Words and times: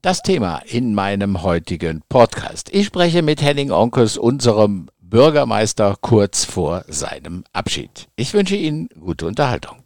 Das 0.00 0.22
Thema 0.22 0.62
in 0.64 0.94
meinem 0.94 1.42
heutigen 1.42 2.02
Podcast. 2.08 2.68
Ich 2.72 2.86
spreche 2.86 3.20
mit 3.22 3.42
Henning 3.42 3.72
Onkes, 3.72 4.16
unserem 4.16 4.86
Bürgermeister, 5.00 5.96
kurz 6.00 6.44
vor 6.44 6.84
seinem 6.86 7.42
Abschied. 7.52 8.06
Ich 8.14 8.32
wünsche 8.32 8.54
Ihnen 8.54 8.88
gute 9.00 9.26
Unterhaltung. 9.26 9.78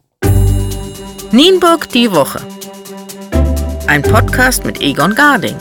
Nienburg 1.31 1.89
die 1.89 2.11
Woche. 2.11 2.41
Ein 3.87 4.03
Podcast 4.03 4.63
mit 4.65 4.81
Egon 4.81 5.15
Garding. 5.15 5.57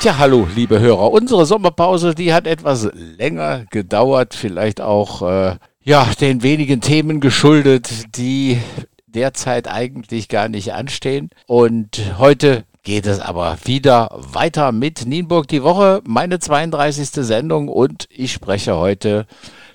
Tja, 0.00 0.18
hallo, 0.18 0.48
liebe 0.56 0.80
Hörer. 0.80 1.12
Unsere 1.12 1.46
Sommerpause, 1.46 2.16
die 2.16 2.34
hat 2.34 2.48
etwas 2.48 2.90
länger 2.92 3.66
gedauert, 3.70 4.34
vielleicht 4.34 4.80
auch 4.80 5.22
äh, 5.22 5.56
ja, 5.84 6.08
den 6.20 6.42
wenigen 6.42 6.80
Themen 6.80 7.20
geschuldet, 7.20 8.16
die 8.16 8.58
derzeit 9.16 9.66
eigentlich 9.66 10.28
gar 10.28 10.48
nicht 10.48 10.74
anstehen. 10.74 11.30
Und 11.46 12.00
heute 12.18 12.64
geht 12.82 13.06
es 13.06 13.18
aber 13.18 13.58
wieder 13.64 14.10
weiter 14.14 14.70
mit 14.70 15.06
Nienburg 15.06 15.48
die 15.48 15.64
Woche, 15.64 16.02
meine 16.06 16.38
32. 16.38 17.08
Sendung 17.26 17.68
und 17.68 18.06
ich 18.10 18.32
spreche 18.32 18.76
heute 18.76 19.26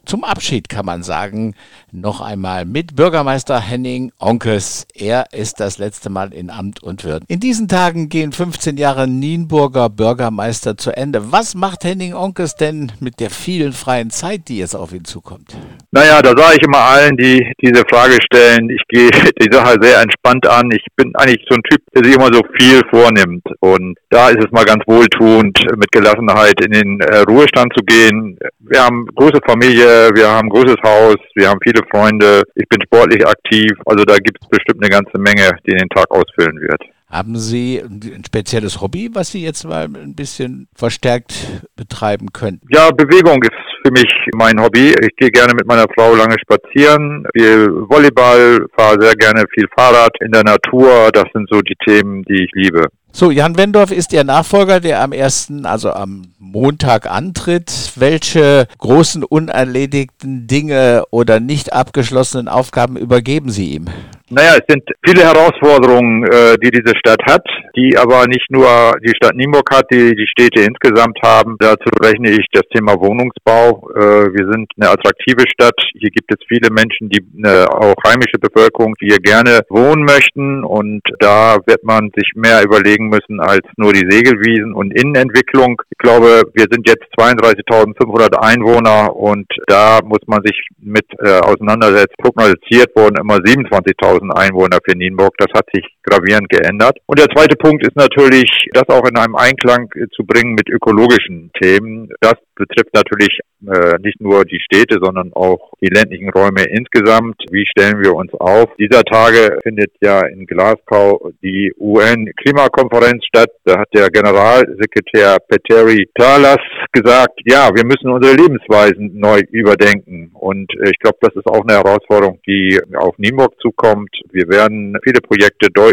zum 0.05 0.23
Abschied, 0.23 0.69
kann 0.69 0.85
man 0.85 1.03
sagen, 1.03 1.55
noch 1.91 2.21
einmal 2.21 2.65
mit 2.65 2.95
Bürgermeister 2.95 3.59
Henning 3.59 4.11
Onkes. 4.19 4.87
Er 4.93 5.25
ist 5.31 5.59
das 5.59 5.77
letzte 5.77 6.09
Mal 6.09 6.33
in 6.33 6.49
Amt 6.49 6.81
und 6.81 7.03
wird. 7.03 7.23
In 7.27 7.39
diesen 7.39 7.67
Tagen 7.67 8.09
gehen 8.09 8.31
15 8.31 8.77
Jahre 8.77 9.07
Nienburger 9.07 9.89
Bürgermeister 9.89 10.77
zu 10.77 10.95
Ende. 10.95 11.31
Was 11.31 11.55
macht 11.55 11.83
Henning 11.83 12.13
Onkes 12.13 12.55
denn 12.55 12.91
mit 12.99 13.19
der 13.19 13.29
vielen 13.29 13.73
freien 13.73 14.09
Zeit, 14.09 14.47
die 14.47 14.57
jetzt 14.57 14.75
auf 14.75 14.93
ihn 14.93 15.05
zukommt? 15.05 15.55
Naja, 15.91 16.21
da 16.21 16.29
sage 16.29 16.57
ich 16.59 16.65
immer 16.65 16.79
allen, 16.79 17.17
die 17.17 17.45
diese 17.61 17.83
Frage 17.89 18.17
stellen, 18.25 18.69
ich 18.69 18.81
gehe 18.87 19.09
die 19.41 19.53
Sache 19.53 19.75
sehr 19.81 20.01
entspannt 20.01 20.47
an. 20.47 20.69
Ich 20.71 20.85
bin 20.95 21.13
eigentlich 21.15 21.45
so 21.49 21.55
ein 21.55 21.63
Typ, 21.69 21.81
der 21.93 22.05
sich 22.05 22.15
immer 22.15 22.33
so 22.33 22.41
viel 22.59 22.81
vornimmt. 22.89 23.43
Und 23.59 23.97
da 24.09 24.29
ist 24.29 24.43
es 24.43 24.51
mal 24.51 24.65
ganz 24.65 24.83
wohltuend, 24.87 25.59
mit 25.75 25.91
Gelassenheit 25.91 26.63
in 26.63 26.71
den 26.71 26.99
äh, 27.01 27.19
Ruhestand 27.19 27.73
zu 27.75 27.83
gehen. 27.83 28.37
Wir 28.59 28.83
haben 28.83 29.05
große 29.15 29.39
Familie, 29.45 29.90
wir 30.13 30.29
haben 30.29 30.49
großes 30.49 30.77
Haus, 30.83 31.17
wir 31.35 31.49
haben 31.49 31.59
viele 31.63 31.81
Freunde, 31.89 32.43
ich 32.55 32.67
bin 32.67 32.81
sportlich 32.81 33.25
aktiv. 33.25 33.71
Also 33.85 34.03
da 34.03 34.15
gibt 34.17 34.37
es 34.41 34.47
bestimmt 34.49 34.83
eine 34.83 34.89
ganze 34.89 35.17
Menge, 35.17 35.51
die 35.65 35.71
den 35.71 35.89
Tag 35.89 36.09
ausfüllen 36.11 36.59
wird. 36.59 36.81
Haben 37.09 37.35
Sie 37.35 37.77
ein 37.79 38.23
spezielles 38.25 38.79
Hobby, 38.79 39.09
was 39.13 39.31
Sie 39.33 39.43
jetzt 39.43 39.65
mal 39.65 39.83
ein 39.83 40.15
bisschen 40.15 40.69
verstärkt 40.73 41.33
betreiben 41.75 42.31
können? 42.31 42.61
Ja, 42.69 42.89
Bewegung 42.91 43.43
ist 43.43 43.51
für 43.83 43.91
mich 43.91 44.09
mein 44.33 44.61
Hobby. 44.61 44.95
Ich 45.01 45.15
gehe 45.17 45.29
gerne 45.29 45.53
mit 45.53 45.67
meiner 45.67 45.87
Frau 45.93 46.15
lange 46.15 46.37
spazieren, 46.39 47.25
spiele 47.29 47.67
Volleyball, 47.89 48.65
fahre 48.77 49.01
sehr 49.01 49.15
gerne 49.15 49.43
viel 49.53 49.67
Fahrrad 49.77 50.15
in 50.21 50.31
der 50.31 50.43
Natur. 50.43 51.09
Das 51.11 51.25
sind 51.33 51.49
so 51.51 51.61
die 51.61 51.75
Themen, 51.85 52.23
die 52.23 52.45
ich 52.45 52.51
liebe. 52.53 52.87
So, 53.13 53.29
Jan 53.29 53.57
Wendorf 53.57 53.91
ist 53.91 54.13
Ihr 54.13 54.23
Nachfolger, 54.23 54.79
der 54.79 55.01
am 55.01 55.11
ersten, 55.11 55.65
also 55.65 55.91
am 55.91 56.31
Montag 56.39 57.11
antritt. 57.11 57.91
Welche 57.97 58.67
großen 58.77 59.25
unerledigten 59.25 60.47
Dinge 60.47 61.03
oder 61.11 61.41
nicht 61.41 61.73
abgeschlossenen 61.73 62.47
Aufgaben 62.47 62.95
übergeben 62.95 63.49
Sie 63.49 63.71
ihm? 63.71 63.87
Naja, 64.33 64.53
es 64.53 64.63
sind 64.65 64.83
viele 65.05 65.23
Herausforderungen, 65.23 66.23
äh, 66.23 66.55
die 66.63 66.71
diese 66.71 66.95
Stadt 66.95 67.19
hat, 67.27 67.45
die 67.75 67.97
aber 67.97 68.27
nicht 68.27 68.49
nur 68.49 68.95
die 69.05 69.11
Stadt 69.13 69.35
Nienburg 69.35 69.69
hat, 69.69 69.91
die 69.91 70.15
die 70.15 70.27
Städte 70.27 70.61
insgesamt 70.61 71.19
haben. 71.21 71.57
Dazu 71.59 71.89
rechne 72.01 72.31
ich 72.31 72.45
das 72.53 72.63
Thema 72.73 72.93
Wohnungsbau. 72.93 73.89
Äh, 73.93 74.31
wir 74.31 74.49
sind 74.53 74.71
eine 74.79 74.89
attraktive 74.89 75.43
Stadt. 75.51 75.75
Hier 75.99 76.11
gibt 76.11 76.31
es 76.31 76.37
viele 76.47 76.69
Menschen, 76.71 77.09
die 77.09 77.19
äh, 77.43 77.65
auch 77.65 77.95
heimische 78.07 78.39
Bevölkerung, 78.39 78.93
die 79.01 79.07
hier 79.07 79.19
gerne 79.19 79.63
wohnen 79.67 80.05
möchten. 80.05 80.63
Und 80.63 81.01
da 81.19 81.57
wird 81.65 81.83
man 81.83 82.09
sich 82.15 82.31
mehr 82.33 82.63
überlegen 82.63 83.00
müssen 83.09 83.39
als 83.39 83.65
nur 83.77 83.93
die 83.93 84.07
Segelwiesen 84.09 84.73
und 84.73 84.91
Innenentwicklung. 84.91 85.81
Ich 85.89 85.97
glaube, 85.97 86.43
wir 86.53 86.65
sind 86.71 86.87
jetzt 86.87 87.05
32.500 87.17 88.35
Einwohner 88.37 89.15
und 89.15 89.47
da 89.67 89.99
muss 90.03 90.21
man 90.27 90.41
sich 90.43 90.67
mit 90.79 91.05
auseinandersetzen. 91.19 92.15
Prognostiziert 92.17 92.95
wurden 92.95 93.17
immer 93.17 93.35
27.000 93.35 94.01
10.000 94.01 94.31
Einwohner 94.31 94.77
für 94.83 94.97
Nienburg. 94.97 95.35
Das 95.37 95.51
hat 95.53 95.65
sich 95.73 95.85
gravierend 96.03 96.49
geändert. 96.49 96.97
Und 97.05 97.19
der 97.19 97.27
zweite 97.27 97.55
Punkt 97.55 97.85
ist 97.85 97.95
natürlich, 97.95 98.49
das 98.73 98.89
auch 98.89 99.07
in 99.07 99.17
einem 99.17 99.35
Einklang 99.35 99.89
zu 100.15 100.23
bringen 100.25 100.55
mit 100.55 100.69
ökologischen 100.69 101.51
Themen. 101.59 102.09
Das 102.19 102.35
betrifft 102.55 102.93
natürlich 102.93 103.39
äh, 103.67 103.97
nicht 104.01 104.19
nur 104.21 104.45
die 104.45 104.59
Städte, 104.59 104.97
sondern 105.01 105.31
auch 105.33 105.71
die 105.81 105.93
ländlichen 105.93 106.29
Räume 106.29 106.63
insgesamt. 106.63 107.35
Wie 107.49 107.65
stellen 107.65 108.01
wir 108.01 108.13
uns 108.13 108.31
auf? 108.33 108.69
Dieser 108.77 109.03
Tage 109.03 109.57
findet 109.63 109.91
ja 110.01 110.25
in 110.27 110.45
Glasgow 110.45 111.31
die 111.41 111.73
UN-Klimakonferenz 111.77 113.25
statt. 113.25 113.49
Da 113.65 113.79
hat 113.79 113.89
der 113.93 114.09
Generalsekretär 114.09 115.37
Peteri 115.47 116.09
Talas 116.15 116.57
gesagt, 116.91 117.39
ja, 117.45 117.69
wir 117.73 117.85
müssen 117.85 118.09
unsere 118.09 118.35
Lebensweisen 118.35 119.17
neu 119.17 119.41
überdenken. 119.51 120.31
Und 120.33 120.71
äh, 120.79 120.89
ich 120.89 120.99
glaube, 120.99 121.17
das 121.21 121.35
ist 121.35 121.47
auch 121.47 121.61
eine 121.61 121.77
Herausforderung, 121.77 122.39
die 122.47 122.79
auf 122.95 123.17
Nienburg 123.17 123.53
zukommt. 123.61 124.09
Wir 124.31 124.47
werden 124.49 124.97
viele 125.03 125.21
Projekte 125.21 125.69
deutlich 125.71 125.90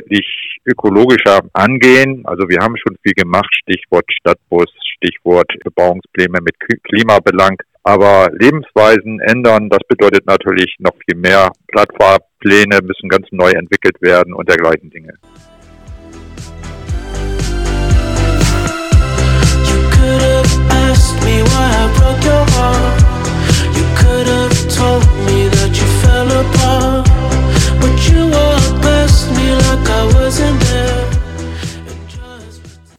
ökologischer 0.65 1.41
angehen. 1.53 2.23
Also 2.25 2.49
wir 2.49 2.59
haben 2.61 2.77
schon 2.77 2.97
viel 3.03 3.15
gemacht, 3.15 3.53
Stichwort 3.63 4.05
Stadtbus, 4.13 4.71
Stichwort 4.97 5.51
Bebauungspläne 5.65 6.39
mit 6.43 6.55
Klimabelang. 6.85 7.57
Aber 7.85 8.29
Lebensweisen 8.33 9.21
ändern, 9.21 9.71
das 9.71 9.81
bedeutet 9.89 10.27
natürlich 10.27 10.77
noch 10.79 10.93
viel 11.07 11.19
mehr. 11.19 11.51
Plattfahrpläne 11.69 12.81
müssen 12.83 13.09
ganz 13.09 13.27
neu 13.31 13.51
entwickelt 13.51 13.97
werden 14.01 14.35
und 14.35 14.49
dergleichen 14.49 14.91
Dinge. 14.91 15.15
You 23.79 23.85
could 23.97 24.27
have 24.27 24.69
told 24.69 25.05
me 25.27 25.49
that 25.49 25.71
you 25.79 25.87
fell 26.03 26.29
apart, 26.41 26.98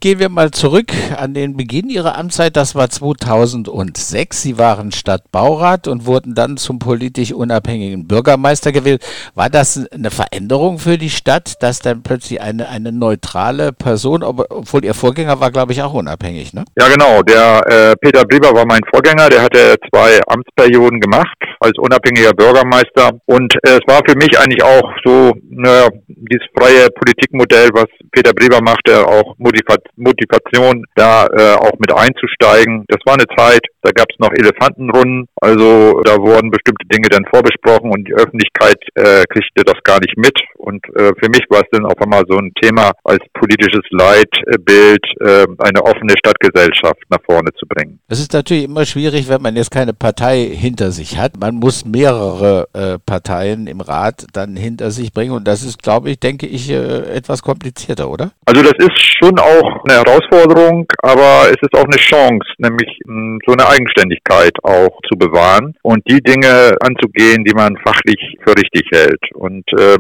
Gehen 0.01 0.19
wir 0.19 0.29
mal 0.29 0.49
zurück 0.51 0.93
an 1.17 1.33
den 1.33 1.57
Beginn 1.57 1.89
Ihrer 1.89 2.17
Amtszeit. 2.17 2.55
Das 2.55 2.73
war 2.73 2.89
2006. 2.89 4.41
Sie 4.41 4.57
waren 4.57 4.93
Stadtbaurat 4.93 5.89
und 5.89 6.05
wurden 6.05 6.35
dann 6.35 6.55
zum 6.55 6.79
politisch 6.79 7.33
unabhängigen 7.33 8.07
Bürgermeister 8.07 8.71
gewählt. 8.71 9.05
War 9.35 9.49
das 9.49 9.89
eine 9.91 10.09
Veränderung 10.09 10.79
für 10.79 10.97
die 10.97 11.09
Stadt, 11.09 11.61
dass 11.61 11.79
dann 11.79 12.01
plötzlich 12.01 12.39
eine, 12.39 12.69
eine 12.69 12.93
neutrale 12.93 13.73
Person, 13.73 14.23
obwohl 14.23 14.85
Ihr 14.85 14.93
Vorgänger 14.93 15.41
war, 15.41 15.51
glaube 15.51 15.73
ich, 15.73 15.81
auch 15.81 15.93
unabhängig, 15.93 16.53
ne? 16.53 16.63
Ja, 16.77 16.87
genau. 16.87 17.21
Der 17.21 17.61
äh, 17.67 17.95
Peter 17.97 18.23
Brieber 18.23 18.53
war 18.53 18.65
mein 18.65 18.79
Vorgänger. 18.93 19.27
Der 19.27 19.41
hatte 19.41 19.75
zwei 19.93 20.17
Amtsperioden 20.27 21.01
gemacht 21.01 21.35
als 21.59 21.77
unabhängiger 21.77 22.31
Bürgermeister. 22.31 23.19
Und 23.25 23.53
äh, 23.67 23.71
es 23.71 23.81
war 23.85 23.99
für 24.07 24.15
mich 24.15 24.39
eigentlich 24.39 24.63
auch 24.63 24.89
so 25.03 25.33
ne, 25.49 25.89
dieses 26.07 26.47
freie 26.57 26.87
Politikmodell, 26.91 27.67
was 27.73 27.87
Peter 28.13 28.31
Brieber 28.31 28.61
machte, 28.61 29.05
auch 29.05 29.35
Motivation 29.37 29.88
Motivation, 29.95 30.83
da 30.95 31.25
äh, 31.27 31.55
auch 31.55 31.77
mit 31.79 31.91
einzusteigen. 31.91 32.85
Das 32.87 32.99
war 33.05 33.15
eine 33.15 33.27
Zeit, 33.35 33.61
da 33.81 33.91
gab 33.91 34.07
es 34.09 34.19
noch 34.19 34.31
Elefantenrunden, 34.31 35.27
also 35.41 36.01
da 36.03 36.17
wurden 36.17 36.51
bestimmte 36.51 36.85
Dinge 36.87 37.07
dann 37.09 37.25
vorbesprochen 37.31 37.91
und 37.91 38.07
die 38.07 38.13
Öffentlichkeit 38.13 38.77
äh, 38.95 39.23
kriegte 39.29 39.63
das 39.65 39.77
gar 39.83 39.99
nicht 39.99 40.17
mit. 40.17 40.37
Und 40.57 40.83
äh, 40.95 41.13
für 41.19 41.29
mich 41.29 41.45
war 41.49 41.61
es 41.61 41.69
dann 41.71 41.85
auf 41.85 41.99
einmal 42.01 42.23
so 42.27 42.37
ein 42.37 42.51
Thema 42.61 42.91
als 43.03 43.23
politisches 43.33 43.85
Leitbild, 43.91 45.03
äh, 45.21 45.47
eine 45.59 45.83
offene 45.83 46.13
Stadtgesellschaft 46.17 46.99
nach 47.09 47.19
vorne 47.25 47.51
zu 47.57 47.65
bringen. 47.65 47.99
Es 48.07 48.19
ist 48.19 48.33
natürlich 48.33 48.65
immer 48.65 48.85
schwierig, 48.85 49.29
wenn 49.29 49.41
man 49.41 49.55
jetzt 49.55 49.71
keine 49.71 49.93
Partei 49.93 50.39
hinter 50.39 50.91
sich 50.91 51.17
hat. 51.17 51.39
Man 51.39 51.55
muss 51.55 51.85
mehrere 51.85 52.67
äh, 52.73 52.99
Parteien 52.99 53.67
im 53.67 53.81
Rat 53.81 54.25
dann 54.33 54.55
hinter 54.55 54.91
sich 54.91 55.13
bringen 55.13 55.31
und 55.31 55.47
das 55.47 55.63
ist, 55.63 55.81
glaube 55.81 56.09
ich, 56.09 56.19
denke 56.19 56.45
ich, 56.45 56.69
äh, 56.69 57.15
etwas 57.15 57.41
komplizierter, 57.41 58.09
oder? 58.09 58.31
Also 58.45 58.61
das 58.61 58.73
ist 58.77 58.99
schon 59.19 59.39
auch 59.39 59.83
eine 59.85 60.03
Herausforderung, 60.03 60.85
aber 61.01 61.43
es 61.45 61.57
ist 61.61 61.73
auch 61.73 61.85
eine 61.85 61.97
Chance, 61.97 62.45
nämlich 62.57 62.99
mh, 63.05 63.39
so 63.45 63.53
eine 63.53 63.68
Eigenständigkeit 63.69 64.53
auch 64.63 64.99
zu 65.09 65.17
bewahren 65.17 65.75
und 65.81 66.01
die 66.07 66.21
Dinge 66.21 66.75
anzugehen, 66.81 67.43
die 67.45 67.53
man 67.53 67.77
fachlich 67.85 68.37
für 68.45 68.55
richtig 68.55 68.89
hält. 68.91 69.21
Und 69.33 69.65
äh, 69.77 69.97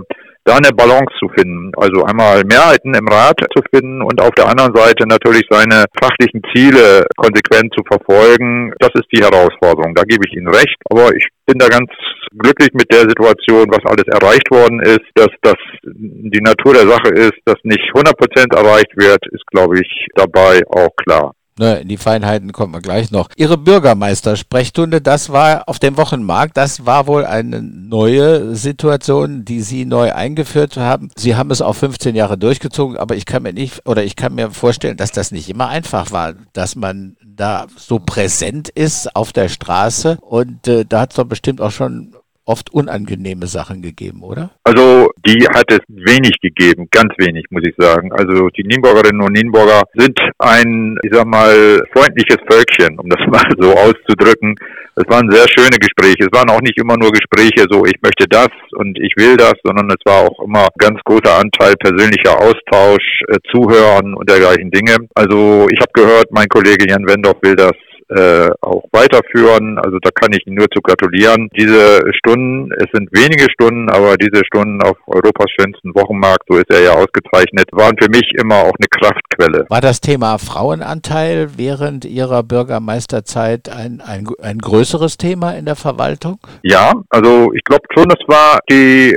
da 0.49 0.55
eine 0.55 0.73
Balance 0.73 1.13
zu 1.19 1.29
finden. 1.29 1.71
Also 1.77 2.03
einmal 2.03 2.41
Mehrheiten 2.43 2.93
im 2.95 3.07
Rat 3.07 3.39
zu 3.55 3.61
finden 3.71 4.01
und 4.01 4.19
auf 4.21 4.31
der 4.31 4.47
anderen 4.47 4.73
Seite 4.75 5.05
natürlich 5.07 5.43
seine 5.49 5.85
fachlichen 6.01 6.41
Ziele 6.53 7.05
konsequent 7.17 7.71
zu 7.77 7.83
verfolgen. 7.85 8.73
Das 8.79 8.89
ist 8.95 9.05
die 9.13 9.21
Herausforderung. 9.21 9.93
Da 9.93 10.03
gebe 10.03 10.25
ich 10.27 10.35
Ihnen 10.35 10.49
recht. 10.49 10.77
Aber 10.89 11.13
ich 11.15 11.27
bin 11.45 11.59
da 11.59 11.67
ganz 11.67 11.91
glücklich 12.37 12.69
mit 12.73 12.91
der 12.91 13.01
Situation, 13.01 13.69
was 13.69 13.85
alles 13.85 14.07
erreicht 14.07 14.49
worden 14.49 14.79
ist. 14.81 15.05
Dass 15.13 15.29
das 15.41 15.57
die 15.83 16.41
Natur 16.41 16.73
der 16.73 16.87
Sache 16.87 17.09
ist, 17.13 17.37
dass 17.45 17.57
nicht 17.63 17.85
100 17.93 18.17
Prozent 18.17 18.53
erreicht 18.53 18.95
wird, 18.95 19.21
ist, 19.31 19.45
glaube 19.47 19.79
ich, 19.79 20.07
dabei 20.15 20.61
auch 20.69 20.95
klar. 20.95 21.33
Ne, 21.59 21.81
in 21.81 21.89
die 21.89 21.97
Feinheiten 21.97 22.53
kommen 22.53 22.73
wir 22.73 22.79
gleich 22.79 23.11
noch. 23.11 23.27
Ihre 23.35 23.57
Bürgermeister-Sprechstunde, 23.57 25.01
das 25.01 25.29
war 25.29 25.67
auf 25.67 25.77
dem 25.77 25.97
Wochenmarkt, 25.97 26.55
das 26.55 26.85
war 26.85 27.05
wohl 27.05 27.25
eine 27.25 27.61
neue 27.61 28.55
Situation, 28.55 29.43
die 29.43 29.59
Sie 29.59 29.83
neu 29.83 30.13
eingeführt 30.13 30.77
haben. 30.77 31.11
Sie 31.17 31.35
haben 31.35 31.51
es 31.51 31.61
auch 31.61 31.73
15 31.73 32.15
Jahre 32.15 32.37
durchgezogen, 32.37 32.95
aber 32.95 33.17
ich 33.17 33.25
kann 33.25 33.43
mir 33.43 33.51
nicht, 33.51 33.85
oder 33.85 34.05
ich 34.05 34.15
kann 34.15 34.35
mir 34.35 34.51
vorstellen, 34.51 34.95
dass 34.95 35.11
das 35.11 35.31
nicht 35.31 35.49
immer 35.49 35.67
einfach 35.67 36.11
war, 36.11 36.35
dass 36.53 36.77
man 36.77 37.17
da 37.25 37.67
so 37.75 37.99
präsent 37.99 38.69
ist 38.69 39.13
auf 39.13 39.33
der 39.33 39.49
Straße 39.49 40.17
und 40.21 40.65
äh, 40.65 40.85
da 40.87 41.01
hat 41.01 41.09
es 41.09 41.17
doch 41.17 41.25
bestimmt 41.25 41.59
auch 41.59 41.71
schon 41.71 42.15
oft 42.49 42.73
unangenehme 42.73 43.45
Sachen 43.45 43.83
gegeben, 43.83 44.23
oder? 44.23 44.49
Also 44.63 45.11
die 45.23 45.45
hat 45.53 45.71
es 45.71 45.81
wenig 45.87 46.33
gegeben, 46.41 46.87
ganz 46.89 47.13
wenig, 47.19 47.45
muss 47.51 47.61
ich 47.63 47.75
sagen. 47.77 48.11
Also 48.11 48.49
die 48.49 48.63
Nienburgerinnen 48.63 49.21
und 49.21 49.33
Nienburger 49.33 49.83
sind 49.93 50.19
ein, 50.39 50.97
ich 51.03 51.11
sag 51.13 51.27
mal, 51.27 51.79
freundliches 51.93 52.37
Völkchen, 52.49 52.97
um 52.97 53.07
das 53.07 53.21
mal 53.29 53.45
so 53.59 53.71
auszudrücken. 53.71 54.55
Es 54.95 55.05
waren 55.07 55.29
sehr 55.29 55.47
schöne 55.47 55.77
Gespräche. 55.77 56.25
Es 56.25 56.33
waren 56.33 56.49
auch 56.49 56.61
nicht 56.61 56.77
immer 56.79 56.97
nur 56.97 57.11
Gespräche, 57.11 57.67
so 57.69 57.85
ich 57.85 58.01
möchte 58.01 58.25
das 58.27 58.49
und 58.73 58.97
ich 58.99 59.13
will 59.15 59.37
das, 59.37 59.53
sondern 59.63 59.87
es 59.91 60.03
war 60.03 60.27
auch 60.27 60.43
immer 60.43 60.67
ganz 60.79 60.99
großer 61.05 61.37
Anteil 61.37 61.75
persönlicher 61.77 62.35
Austausch, 62.41 63.21
äh, 63.27 63.37
Zuhören 63.53 64.15
und 64.15 64.27
dergleichen 64.27 64.71
Dinge. 64.71 64.97
Also 65.13 65.67
ich 65.71 65.79
habe 65.79 65.93
gehört, 65.93 66.31
mein 66.31 66.47
Kollege 66.47 66.89
Jan 66.89 67.05
Wendorf 67.07 67.37
will 67.43 67.55
das 67.55 67.73
äh, 68.09 68.49
auch 68.61 68.83
weiterführen. 68.91 69.77
Also 69.77 69.99
da 70.01 70.09
kann 70.11 70.33
ich 70.33 70.45
Ihnen 70.47 70.57
nur 70.57 70.67
zu 70.73 70.81
gratulieren. 70.81 71.49
Diese 71.55 72.01
Stunden, 72.17 72.71
es 72.73 72.87
sind 72.93 73.09
wenige 73.11 73.45
Stunden, 73.51 73.89
aber 73.89 74.17
diese 74.17 74.43
Stunden 74.45 74.81
auf 74.81 74.97
Europas 75.07 75.51
schönsten 75.59 75.93
Wochenmarkt, 75.95 76.43
so 76.49 76.57
ist 76.57 76.71
er 76.71 76.81
ja 76.81 76.93
ausgezeichnet, 76.93 77.67
waren 77.71 77.95
für 78.01 78.09
mich 78.09 78.31
immer 78.39 78.55
auch 78.55 78.73
eine 78.79 78.87
Kraftquelle. 78.89 79.67
War 79.69 79.81
das 79.81 80.01
Thema 80.01 80.39
Frauenanteil 80.39 81.51
während 81.57 82.05
Ihrer 82.05 82.41
Bürgermeisterzeit 82.43 83.69
ein, 83.69 84.01
ein, 84.01 84.27
ein 84.41 84.57
größeres 84.57 85.17
Thema 85.17 85.51
in 85.51 85.65
der 85.65 85.75
Verwaltung? 85.75 86.39
Ja, 86.63 86.93
also 87.09 87.53
ich 87.53 87.63
glaube 87.63 87.85
schon, 87.95 88.09
es 88.09 88.27
war 88.27 88.57
die 88.69 89.15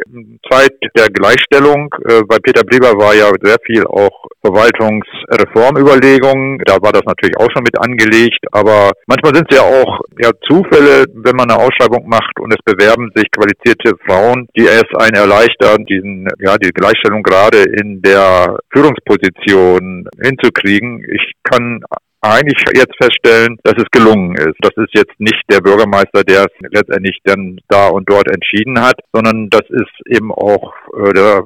Zeit 0.51 0.73
der 0.97 1.09
Gleichstellung. 1.09 1.95
Äh, 2.05 2.23
bei 2.29 2.39
Peter 2.39 2.65
Bleber 2.65 2.99
war 2.99 3.15
ja 3.15 3.31
sehr 3.43 3.57
viel 3.65 3.87
auch 3.87 4.27
Verwaltungsreformüberlegungen. 4.45 6.59
Da 6.67 6.83
war 6.83 6.93
das 6.93 7.05
natürlich 7.07 7.39
auch 7.39 7.49
schon 7.53 7.63
mit 7.63 7.79
angelegt, 7.79 8.45
aber 8.53 8.82
manchmal 9.07 9.35
sind 9.35 9.47
es 9.51 9.57
ja 9.57 9.63
auch 9.63 10.01
ja, 10.21 10.31
Zufälle, 10.49 11.05
wenn 11.15 11.37
man 11.37 11.51
eine 11.51 11.61
Ausschreibung 11.61 12.09
macht 12.09 12.39
und 12.41 12.53
es 12.53 12.63
bewerben 12.65 13.11
sich 13.15 13.31
qualifizierte 13.31 13.93
Frauen, 14.07 14.49
die 14.57 14.67
es 14.67 14.85
einen 14.99 15.17
erleichtern, 15.17 15.85
diesen, 15.85 16.29
ja, 16.41 16.57
die 16.57 16.71
Gleichstellung 16.71 17.23
gerade 17.23 17.63
in 17.63 18.03
der 18.03 18.59
Führungsposition 18.73 20.07
hinzukriegen. 20.23 21.05
Ich 21.11 21.33
kann 21.45 21.83
eigentlich 22.23 22.63
jetzt 22.75 22.97
feststellen, 22.97 23.59
dass 23.65 23.75
es 23.77 23.91
gelungen 23.91 24.37
ist. 24.37 24.57
Das 24.61 24.71
ist 24.77 24.95
jetzt 24.95 25.19
nicht 25.19 25.43
der 25.51 25.61
Bürgermeister, 25.61 26.23
der 26.23 26.43
es 26.43 26.71
letztendlich 26.71 27.19
dann 27.25 27.59
da 27.69 27.89
und 27.89 28.09
dort 28.09 28.29
entschieden 28.29 28.81
hat, 28.81 28.95
sondern 29.13 29.51
das 29.51 29.69
ist 29.69 30.07
eben 30.07 30.31
auch 30.31 30.73
äh, 30.97 31.13
der 31.13 31.45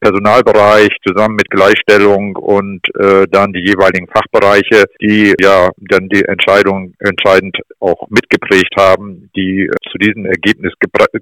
Personalbereich 0.00 0.90
zusammen 1.06 1.36
mit 1.36 1.50
Gleichstellung 1.50 2.36
und 2.36 2.80
äh, 2.98 3.26
dann 3.30 3.52
die 3.52 3.60
jeweiligen 3.60 4.08
Fachbereiche, 4.08 4.84
die 5.00 5.34
ja 5.40 5.70
dann 5.78 6.08
die 6.08 6.24
Entscheidung 6.24 6.94
entscheidend 6.98 7.56
auch 7.80 8.08
mitgeprägt 8.08 8.74
haben, 8.76 9.30
die 9.36 9.70
zu 9.90 9.98
diesem 9.98 10.26
Ergebnis 10.26 10.72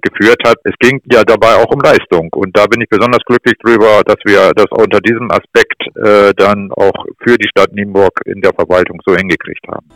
geführt 0.01 0.41
hat. 0.45 0.57
Es 0.63 0.73
ging 0.79 1.01
ja 1.11 1.23
dabei 1.23 1.55
auch 1.55 1.71
um 1.73 1.81
Leistung 1.81 2.29
und 2.33 2.55
da 2.57 2.65
bin 2.67 2.81
ich 2.81 2.89
besonders 2.89 3.23
glücklich 3.25 3.55
drüber, 3.63 4.01
dass 4.05 4.17
wir 4.25 4.51
das 4.55 4.67
unter 4.71 4.99
diesem 4.99 5.29
Aspekt 5.31 5.81
äh, 5.97 6.33
dann 6.35 6.71
auch 6.71 7.05
für 7.21 7.37
die 7.37 7.47
Stadt 7.49 7.73
Nienburg 7.73 8.21
in 8.25 8.41
der 8.41 8.53
Verwaltung 8.53 9.01
so 9.05 9.15
hingekriegt 9.15 9.67
haben. 9.67 9.87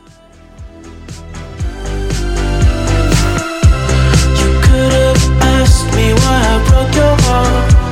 You 4.38 4.54
could 4.62 4.94
have 4.94 5.42
asked 5.42 5.94
me 5.96 6.14
why 6.14 6.42
I 6.44 6.70
broke 6.70 6.96
your 6.96 7.16
heart. 7.26 7.87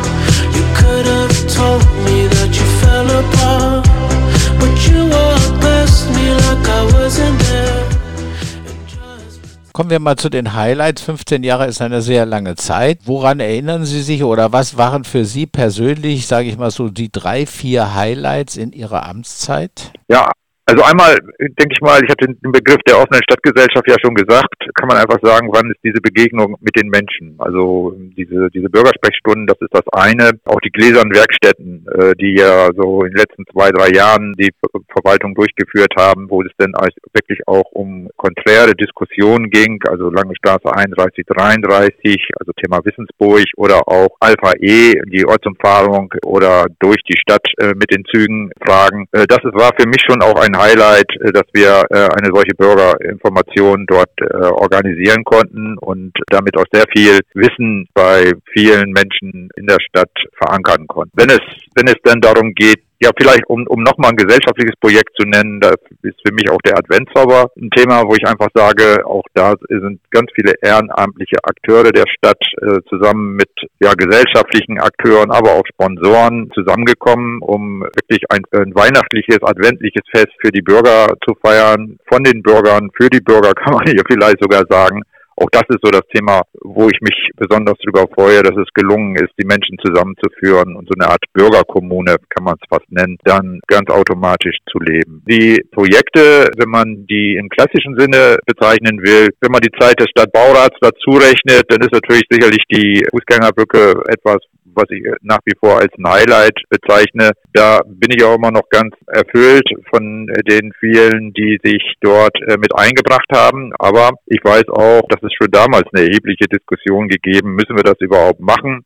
Kommen 9.76 9.90
wir 9.90 10.00
mal 10.00 10.16
zu 10.16 10.30
den 10.30 10.54
Highlights. 10.54 11.02
15 11.02 11.44
Jahre 11.44 11.68
ist 11.68 11.82
eine 11.82 12.02
sehr 12.02 12.26
lange 12.26 12.56
Zeit. 12.56 13.00
Woran 13.04 13.42
erinnern 13.42 13.84
Sie 13.84 14.04
sich 14.04 14.24
oder 14.24 14.54
was 14.54 14.78
waren 14.78 15.04
für 15.04 15.26
Sie 15.26 15.48
persönlich, 15.48 16.28
sage 16.28 16.48
ich 16.48 16.58
mal 16.58 16.72
so, 16.72 16.88
die 16.88 17.12
drei, 17.12 17.46
vier 17.46 17.94
Highlights 17.94 18.56
in 18.56 18.72
Ihrer 18.72 19.06
Amtszeit? 19.06 19.92
Ja, 20.08 20.32
also 20.68 20.84
einmal 20.84 21.16
denke 21.40 21.74
ich 21.74 21.82
mal, 21.82 22.02
ich 22.04 22.10
hatte 22.10 22.26
den 22.26 22.52
Begriff 22.52 22.82
der 22.88 22.98
offenen 22.98 23.22
Stadtgesellschaft 23.24 23.88
ja 23.88 23.96
schon 24.02 24.16
gesagt, 24.16 24.56
kann 24.74 24.88
man 24.88 24.98
einfach 24.98 25.20
sagen, 25.22 25.50
wann 25.54 25.70
ist 25.70 25.80
diese 25.84 26.02
Begegnung 26.02 26.58
mit 26.60 26.76
den 26.76 26.90
Menschen? 26.90 27.36
Also 27.38 27.94
diese, 28.18 28.50
diese 28.50 28.70
Bürgersprechstunden, 28.70 29.46
das 29.46 29.58
ist 29.62 29.74
das 29.74 29.86
eine. 29.94 30.32
Auch 30.46 30.60
die 30.62 30.72
gläsernen 30.72 31.14
Werkstätten, 31.14 31.86
äh, 31.94 32.16
die 32.16 32.36
ja 32.40 32.70
so 32.76 33.04
in 33.04 33.12
den 33.12 33.18
letzten 33.18 33.46
zwei, 33.54 33.70
drei 33.70 33.90
Jahren 33.90 34.34
die 34.34 34.50
Verwaltung 34.92 35.36
durchgeführt 35.36 35.94
haben, 35.98 36.30
wo 36.32 36.42
es 36.42 36.52
dann 36.58 36.74
wirklich 37.14 37.48
auch 37.48 37.70
um 37.72 38.10
konträre 38.18 38.74
Diskussionen 38.74 39.52
ging, 39.52 39.80
also 39.88 40.10
Lange 40.10 40.36
Straße 40.36 40.74
31, 40.74 41.26
33, 41.28 42.30
also 42.40 42.52
Thema 42.54 42.84
Wissensburg 42.84 43.46
oder 43.58 43.88
auch 43.88 44.18
Alpha 44.20 44.54
E, 44.60 44.94
die 45.08 45.26
Ortsumfahrung 45.28 46.12
oder 46.26 46.66
durch 46.80 47.02
die 47.08 47.18
Stadt 47.20 47.46
äh, 47.60 47.74
mit 47.76 47.94
den 47.94 48.04
Zügen 48.06 48.50
fragen. 48.66 49.08
Äh, 49.12 49.26
das 49.28 49.40
war 49.44 49.72
für 49.78 49.88
mich 49.88 50.02
schon 50.08 50.22
auch 50.22 50.42
ein 50.42 50.55
Highlight, 50.58 51.10
äh, 51.22 51.32
dass 51.32 51.46
wir 51.54 51.86
äh, 51.90 52.10
eine 52.18 52.30
solche 52.34 52.56
Bürgerinformation 52.58 53.86
dort 53.88 54.12
äh, 54.22 54.36
organisieren 54.36 55.24
konnten 55.24 55.78
und 55.78 56.14
damit 56.30 56.58
auch 56.58 56.66
sehr 56.72 56.86
viel 56.96 57.20
Wissen 57.34 57.88
bei 57.94 58.32
vielen 58.54 58.92
Menschen 58.92 59.50
in 59.56 59.68
der 59.68 59.78
Stadt 59.82 60.12
verankern 60.38 60.88
konnten. 60.88 61.12
Wenn 61.16 61.30
es, 61.30 61.42
wenn 61.76 61.88
es 61.88 61.96
dann 62.04 62.22
darum 62.22 62.54
geht, 62.54 62.82
ja, 63.02 63.10
vielleicht 63.18 63.46
um, 63.48 63.68
um 63.68 63.84
nochmal 63.84 64.12
ein 64.12 64.18
gesellschaftliches 64.18 64.76
Projekt 64.80 65.12
zu 65.20 65.28
nennen, 65.28 65.60
da 65.60 65.72
ist 66.02 66.20
für 66.26 66.34
mich 66.34 66.50
auch 66.50 66.62
der 66.66 66.78
Adventszauber 66.78 67.52
ein 67.58 67.70
Thema, 67.72 68.04
wo 68.04 68.16
ich 68.16 68.26
einfach 68.26 68.48
sage, 68.54 69.06
auch 69.06 69.24
da 69.34 69.54
sind 69.68 70.00
ganz 70.12 70.32
viele 70.34 70.54
ehrenamtliche 70.62 71.38
Akteure 71.44 71.92
der 71.92 72.06
Stadt 72.08 72.42
äh, 72.62 72.80
zusammen 72.90 73.36
mit 73.36 73.50
ja, 73.82 73.94
gesellschaftlichen 73.94 74.80
Akteuren, 74.80 75.32
aber 75.32 75.54
auch 75.54 75.66
Sponsoren 75.68 76.50
zusammengekommen, 76.54 77.42
um 77.42 77.82
wirklich 77.82 78.24
ein, 78.30 78.42
ein 78.52 78.74
weihnachtliches, 78.74 79.40
adventliches 79.42 80.04
Fest 80.12 80.32
für 80.42 80.52
die 80.52 80.62
Bürger 80.62 81.16
zu 81.28 81.36
feiern, 81.44 81.98
von 82.08 82.24
den 82.24 82.42
Bürgern, 82.42 82.90
für 82.96 83.10
die 83.10 83.22
Bürger 83.22 83.54
kann 83.56 83.74
man 83.74 83.86
hier 83.86 84.04
vielleicht 84.08 84.42
sogar 84.42 84.64
sagen 84.70 85.02
auch 85.38 85.50
das 85.52 85.64
ist 85.70 85.84
so 85.84 85.92
das 85.92 86.08
Thema, 86.14 86.44
wo 86.64 86.88
ich 86.88 87.00
mich 87.02 87.30
besonders 87.36 87.76
darüber 87.84 88.08
freue, 88.14 88.42
dass 88.42 88.56
es 88.56 88.72
gelungen 88.74 89.16
ist, 89.16 89.34
die 89.40 89.46
Menschen 89.46 89.78
zusammenzuführen 89.84 90.76
und 90.76 90.88
so 90.88 90.94
eine 90.98 91.12
Art 91.12 91.24
Bürgerkommune, 91.34 92.16
kann 92.30 92.46
man 92.46 92.56
es 92.56 92.68
fast 92.70 92.90
nennen, 92.90 93.18
dann 93.24 93.60
ganz 93.68 93.90
automatisch 93.90 94.58
zu 94.72 94.80
leben. 94.80 95.24
Die 95.28 95.62
Projekte, 95.72 96.50
wenn 96.58 96.70
man 96.70 97.06
die 97.08 97.36
im 97.36 97.50
klassischen 97.50 98.00
Sinne 98.00 98.38
bezeichnen 98.46 99.02
will, 99.04 99.30
wenn 99.42 99.52
man 99.52 99.62
die 99.62 99.76
Zeit 99.78 100.00
des 100.00 100.08
Stadtbaurats 100.10 100.78
dazu 100.80 101.12
rechnet, 101.12 101.66
dann 101.68 101.82
ist 101.82 101.92
natürlich 101.92 102.24
sicherlich 102.30 102.64
die 102.72 103.04
Fußgängerbrücke 103.12 104.04
etwas, 104.08 104.40
was 104.76 104.86
ich 104.90 105.04
nach 105.22 105.40
wie 105.46 105.56
vor 105.60 105.80
als 105.80 105.94
ein 105.98 106.08
Highlight 106.08 106.58
bezeichne. 106.70 107.32
Da 107.54 107.80
bin 107.86 108.12
ich 108.12 108.24
auch 108.24 108.36
immer 108.36 108.52
noch 108.52 108.70
ganz 108.70 108.94
erfüllt 109.08 109.68
von 109.90 110.28
den 110.50 110.72
vielen, 110.80 111.34
die 111.34 111.60
sich 111.64 111.96
dort 112.02 112.36
äh, 112.48 112.58
mit 112.58 112.76
eingebracht 112.78 113.30
haben. 113.32 113.72
Aber 113.80 114.12
ich 114.26 114.44
weiß 114.44 114.68
auch, 114.70 115.02
dass 115.10 115.24
es 115.24 115.34
schon 115.34 115.52
damals 115.52 115.88
eine 115.94 116.08
erhebliche 116.08 116.46
Diskussion 116.46 117.08
gegeben, 117.08 117.56
müssen 117.56 117.76
wir 117.76 117.84
das 117.84 118.00
überhaupt 118.00 118.40
machen? 118.40 118.86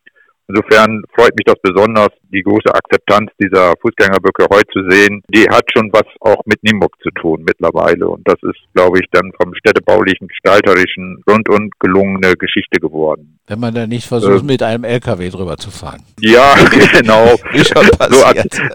Insofern 0.49 1.03
freut 1.13 1.35
mich 1.35 1.45
das 1.45 1.61
besonders, 1.61 2.09
die 2.31 2.43
große 2.43 2.73
Akzeptanz 2.73 3.31
dieser 3.41 3.73
Fußgängerbrücke 3.81 4.45
heute 4.51 4.67
zu 4.71 4.89
sehen. 4.89 5.21
Die 5.29 5.47
hat 5.49 5.65
schon 5.75 5.89
was 5.91 6.05
auch 6.21 6.41
mit 6.45 6.61
Nienburg 6.63 6.95
zu 7.01 7.09
tun 7.11 7.43
mittlerweile. 7.45 8.07
Und 8.07 8.27
das 8.27 8.37
ist, 8.43 8.59
glaube 8.73 8.99
ich, 8.99 9.05
dann 9.11 9.31
vom 9.41 9.53
städtebaulichen, 9.55 10.27
gestalterischen 10.27 11.23
rundum 11.29 11.69
gelungene 11.79 12.33
Geschichte 12.35 12.79
geworden. 12.79 13.39
Wenn 13.47 13.59
man 13.59 13.73
da 13.73 13.87
nicht 13.87 14.07
versucht, 14.07 14.43
äh, 14.43 14.45
mit 14.45 14.61
einem 14.61 14.83
LKW 14.83 15.29
drüber 15.29 15.57
zu 15.57 15.71
fahren. 15.71 16.01
Ja, 16.19 16.55
genau. 16.99 17.35
so, 17.53 18.23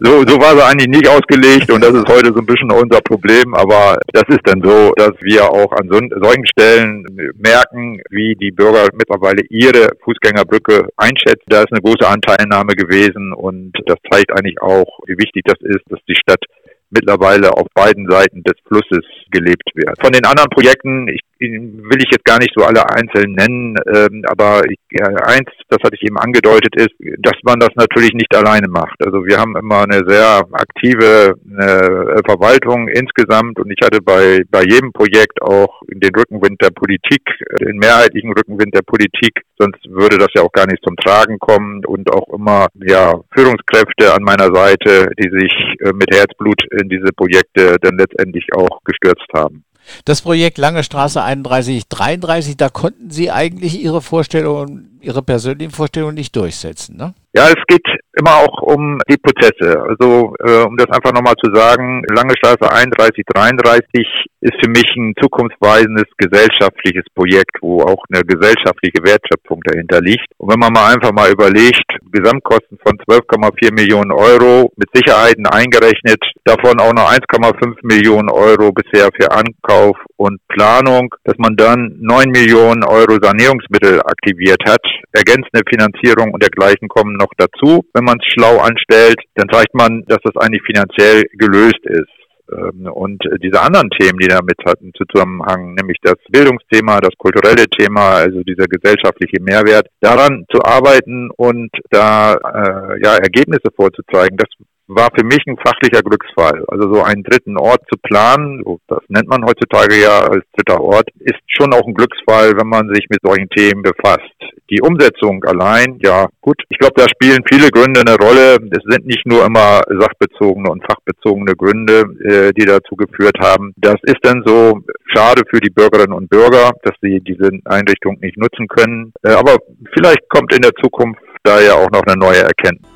so, 0.01 0.25
so 0.27 0.41
war 0.41 0.57
sie 0.57 0.65
eigentlich 0.65 0.89
nicht 0.89 1.09
ausgelegt 1.09 1.71
und 1.71 1.83
das 1.83 1.95
ist 1.95 2.09
heute 2.09 2.33
so 2.33 2.41
ein 2.41 2.47
bisschen 2.47 2.71
unser 2.73 3.01
Problem. 3.01 3.55
Aber 3.55 3.97
das 4.13 4.25
ist 4.29 4.41
dann 4.45 4.61
so, 4.63 4.93
dass 4.97 5.13
wir 5.21 5.49
auch 5.49 5.71
an 5.73 5.89
so, 5.89 6.01
solchen 6.21 6.47
Stellen 6.47 7.05
merken, 7.39 8.01
wie 8.11 8.35
die 8.35 8.51
Bürger 8.51 8.89
mittlerweile 8.93 9.43
ihre 9.49 9.91
Fußgängerbrücke 10.03 10.89
einschätzen. 10.97 11.45
Da 11.47 11.63
ist 11.63 11.73
eine 11.73 11.83
große 11.83 12.07
Anteilnahme 12.07 12.75
gewesen 12.75 13.33
und 13.45 13.73
das 13.85 13.99
zeigt 14.11 14.33
eigentlich 14.33 14.61
auch, 14.63 14.89
wie 15.07 15.19
wichtig 15.19 15.43
das 15.45 15.61
ist, 15.61 15.85
dass 15.91 16.01
die 16.09 16.17
Stadt 16.17 16.43
mittlerweile 16.89 17.53
auf 17.53 17.67
beiden 17.75 18.09
Seiten 18.09 18.43
des 18.43 18.55
Flusses 18.67 19.05
gelebt 19.31 19.69
wird. 19.75 20.01
Von 20.01 20.13
den 20.13 20.25
anderen 20.25 20.49
Projekten, 20.49 21.09
ich, 21.09 21.21
will 21.51 22.03
ich 22.03 22.11
jetzt 22.11 22.25
gar 22.25 22.39
nicht 22.39 22.53
so 22.57 22.65
alle 22.65 22.89
einzeln 22.91 23.33
nennen, 23.33 23.77
ähm, 23.95 24.23
aber 24.27 24.63
ich, 24.69 24.79
ja, 24.91 25.07
eins, 25.27 25.49
das 25.69 25.79
hatte 25.83 25.97
ich 25.97 26.03
eben 26.03 26.19
angedeutet, 26.19 26.75
ist, 26.77 26.95
dass 27.19 27.39
man 27.43 27.59
das 27.59 27.71
natürlich 27.75 28.13
nicht 28.15 28.35
alleine 28.35 28.69
macht. 28.69 28.97
Also 29.05 29.25
wir 29.27 29.39
haben 29.39 29.57
immer 29.57 29.83
eine 29.83 30.03
sehr 30.07 30.45
aktive 30.53 31.35
äh, 31.59 32.23
Verwaltung 32.25 32.89
insgesamt 32.89 33.59
und 33.59 33.71
ich 33.71 33.85
hatte 33.85 34.01
bei, 34.03 34.43
bei 34.51 34.63
jedem 34.63 34.93
Projekt 34.93 35.41
auch 35.43 35.81
den 35.89 36.15
Rückenwind 36.15 36.61
der 36.63 36.71
Politik, 36.71 37.23
den 37.61 37.79
mehrheitlichen 37.79 38.33
Rückenwind 38.33 38.75
der 38.75 38.83
Politik, 38.83 39.43
sonst 39.59 39.81
würde 39.89 40.19
das 40.19 40.29
ja 40.35 40.43
auch 40.43 40.53
gar 40.53 40.67
nicht 40.67 40.83
zum 40.85 40.97
Tragen 40.97 41.39
kommen 41.39 41.85
und 41.85 42.13
auch 42.13 42.29
immer 42.33 42.69
ja 42.83 43.15
Führungskräfte 43.35 44.13
an 44.15 44.23
meiner 44.23 44.55
Seite, 44.55 45.11
die 45.19 45.31
sich 45.31 45.53
äh, 45.81 45.93
mit 45.93 46.11
Herzblut 46.13 46.63
in 46.71 46.89
diese 46.89 47.13
Projekte 47.17 47.77
dann 47.81 47.99
letztendlich 47.99 48.47
auch 48.55 48.81
gestürzt 48.85 49.29
haben. 49.35 49.65
Das 50.05 50.23
Projekt 50.23 50.59
Lange 50.59 50.85
Straße 50.85 51.23
31, 51.23 51.89
33, 51.89 52.57
da 52.57 52.69
konnten 52.69 53.11
Sie 53.11 53.31
eigentlich 53.31 53.81
Ihre 53.81 54.03
Vorstellungen, 54.03 54.94
Ihre 55.05 55.23
persönlichen 55.23 55.73
Vorstellungen 55.73 56.15
nicht 56.15 56.35
durchsetzen, 56.35 56.97
ne? 56.97 57.15
Ja, 57.37 57.49
es 57.49 57.67
geht 57.67 57.85
immer 58.17 58.37
auch 58.37 58.63
um 58.63 59.01
die 59.11 59.17
Prozesse. 59.17 59.83
Also 59.83 60.35
äh, 60.39 60.63
um 60.63 60.77
das 60.77 60.87
einfach 60.91 61.13
nochmal 61.13 61.35
zu 61.43 61.53
sagen, 61.53 62.05
Lange 62.15 62.33
Straße 62.37 62.63
31, 62.63 63.25
33 63.27 64.07
ist 64.41 64.55
für 64.63 64.71
mich 64.71 64.87
ein 64.97 65.15
zukunftsweisendes 65.21 66.05
gesellschaftliches 66.17 67.03
Projekt, 67.13 67.59
wo 67.61 67.83
auch 67.83 68.05
eine 68.13 68.23
gesellschaftliche 68.23 69.03
Wertschöpfung 69.03 69.61
dahinter 69.65 70.01
liegt. 70.01 70.27
Und 70.39 70.53
wenn 70.53 70.61
man 70.61 70.73
mal 70.73 70.95
einfach 70.95 71.11
mal 71.11 71.33
überlegt, 71.33 71.83
Gesamtkosten 72.13 72.79
von 72.87 72.97
12,4 72.99 73.75
Millionen 73.75 74.13
Euro 74.13 74.71
mit 74.77 74.89
Sicherheiten 74.95 75.47
eingerechnet, 75.47 76.23
davon 76.45 76.79
auch 76.79 76.93
noch 76.93 77.11
1,5 77.11 77.79
Millionen 77.83 78.31
Euro 78.31 78.71
bisher 78.71 79.09
für 79.19 79.33
Ankauf 79.33 79.97
und 80.17 80.39
Planung, 80.47 81.13
dass 81.25 81.37
man 81.39 81.57
dann 81.57 81.97
9 82.01 82.31
Millionen 82.31 82.85
Euro 82.85 83.19
Sanierungsmittel 83.21 84.01
aktiviert 84.03 84.63
hat, 84.69 84.83
ergänzende 85.13 85.63
Finanzierung 85.69 86.33
und 86.33 86.43
dergleichen 86.43 86.89
kommen 86.89 87.17
noch 87.17 87.33
dazu. 87.37 87.85
Wenn 87.93 88.05
man 88.05 88.19
es 88.21 88.33
schlau 88.33 88.59
anstellt, 88.59 89.21
dann 89.35 89.49
zeigt 89.51 89.75
man, 89.75 90.03
dass 90.07 90.19
das 90.23 90.37
eigentlich 90.37 90.63
finanziell 90.63 91.25
gelöst 91.33 91.85
ist. 91.85 92.11
Ähm, 92.53 92.87
und 92.93 93.23
diese 93.43 93.61
anderen 93.61 93.91
Themen, 93.91 94.19
die 94.19 94.29
damit 94.29 94.59
hatten 94.67 94.93
Zusammenhang, 94.95 95.75
nämlich 95.75 95.99
das 96.03 96.17
Bildungsthema, 96.29 97.01
das 97.01 97.17
kulturelle 97.17 97.67
Thema, 97.67 98.21
also 98.21 98.43
dieser 98.43 98.67
gesellschaftliche 98.67 99.41
Mehrwert, 99.41 99.89
daran 100.01 100.45
zu 100.53 100.63
arbeiten 100.63 101.31
und 101.37 101.71
da 101.91 102.35
äh, 102.35 103.01
ja 103.03 103.17
Ergebnisse 103.17 103.71
vorzuzeigen, 103.75 104.37
das 104.37 104.49
war 104.87 105.09
für 105.17 105.25
mich 105.25 105.41
ein 105.47 105.57
fachlicher 105.57 106.03
Glücksfall. 106.03 106.65
Also 106.69 106.93
so 106.95 107.03
einen 107.03 107.23
dritten 107.23 107.57
Ort 107.57 107.83
zu 107.91 107.99
planen, 108.03 108.63
das 108.89 109.01
nennt 109.09 109.29
man 109.29 109.45
heutzutage 109.45 110.01
ja 110.01 110.21
als 110.21 110.45
dritter 110.57 110.81
Ort, 110.81 111.09
ist 111.21 111.41
schon 111.47 111.73
auch 111.73 111.87
ein 111.87 111.95
Glücksfall, 111.95 112.57
wenn 112.57 112.69
man 112.69 112.89
sich 112.95 113.07
mit 113.09 113.21
solchen 113.23 113.49
Themen 113.49 113.83
befasst. 113.83 114.23
Die 114.71 114.81
Umsetzung 114.81 115.45
allein, 115.45 115.99
ja 116.03 116.27
gut, 116.41 116.63
ich 116.69 116.79
glaube, 116.79 116.95
da 116.97 117.07
spielen 117.09 117.45
viele 117.51 117.69
Gründe 117.69 118.01
eine 118.01 118.17
Rolle. 118.17 118.57
Es 118.71 118.83
sind 118.89 119.07
nicht 119.07 119.27
nur 119.27 119.45
immer 119.45 119.83
sachbezogene 119.89 120.71
und 120.71 120.85
fachbezogene 120.85 121.55
Gründe, 121.55 122.05
äh, 122.25 122.53
die 122.53 122.65
dazu 122.65 122.97
geführt 122.97 123.37
haben. 123.41 123.73
Das 123.77 123.97
ist 124.03 124.19
dann 124.23 124.43
so 124.45 124.81
schade 125.07 125.43
für 125.51 125.61
die 125.61 125.71
Bürgerinnen 125.71 126.15
und 126.15 126.31
Bürger, 126.31 126.73
dass 126.83 126.95
sie 127.03 127.21
diese 127.21 127.51
Einrichtung 127.65 128.19
nicht 128.21 128.37
nutzen 128.39 128.67
können. 128.69 129.13
Äh, 129.23 129.33
aber 129.33 129.57
vielleicht 129.95 130.29
kommt 130.29 130.55
in 130.55 130.63
der 130.63 130.75
Zukunft 130.83 131.21
da 131.43 131.61
ja 131.61 131.75
auch 131.75 131.91
noch 131.91 132.03
eine 132.03 132.17
neue 132.17 132.43
Erkenntnis. 132.43 132.94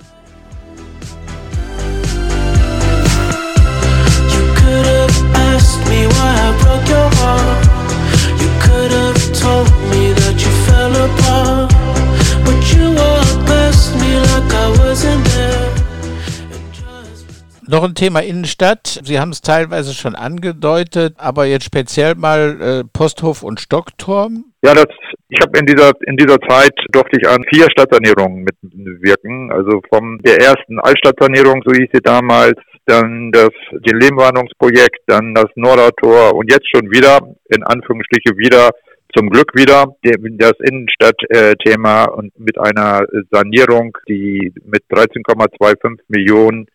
Noch 17.71 17.85
ein 17.85 17.95
Thema 17.95 18.21
Innenstadt. 18.21 18.99
Sie 19.05 19.21
haben 19.21 19.31
es 19.31 19.43
teilweise 19.43 19.93
schon 19.93 20.15
angedeutet, 20.15 21.17
aber 21.19 21.45
jetzt 21.45 21.67
speziell 21.67 22.15
mal 22.15 22.57
äh, 22.61 22.85
Posthof 22.91 23.43
und 23.43 23.61
Stockturm. 23.61 24.47
Ja, 24.63 24.73
das, 24.73 24.87
ich 25.29 25.39
habe 25.43 25.59
in 25.59 25.67
dieser 25.67 25.93
in 26.07 26.17
dieser 26.17 26.41
Zeit 26.49 26.73
durfte 26.93 27.21
ich 27.21 27.29
an 27.29 27.45
vier 27.53 27.67
Stadtsanierungen 27.71 28.43
mitwirken. 28.45 29.53
Also 29.53 29.83
vom 29.93 30.19
der 30.23 30.39
ersten 30.39 30.81
Altstadtsanierung, 30.81 31.61
so 31.63 31.73
hieß 31.73 31.91
sie 31.93 32.01
damals, 32.01 32.59
dann 32.89 33.31
das 33.33 33.51
die 33.73 33.95
Lehmwarnungsprojekt, 33.95 35.01
dann 35.07 35.35
das 35.35 35.47
Nordertor 35.55 36.35
und 36.35 36.51
jetzt 36.51 36.69
schon 36.75 36.91
wieder 36.91 37.21
in 37.49 37.63
Anführungsstriche 37.63 38.37
wieder 38.37 38.71
zum 39.17 39.31
Glück 39.31 39.55
wieder 39.55 39.97
das 40.03 40.53
Innenstadtthema 40.61 42.05
und 42.05 42.39
mit 42.39 42.59
einer 42.59 43.07
Sanierung, 43.31 43.97
die 44.09 44.53
mit 44.65 44.83
13,25 44.91 46.01
Millionen 46.09 46.67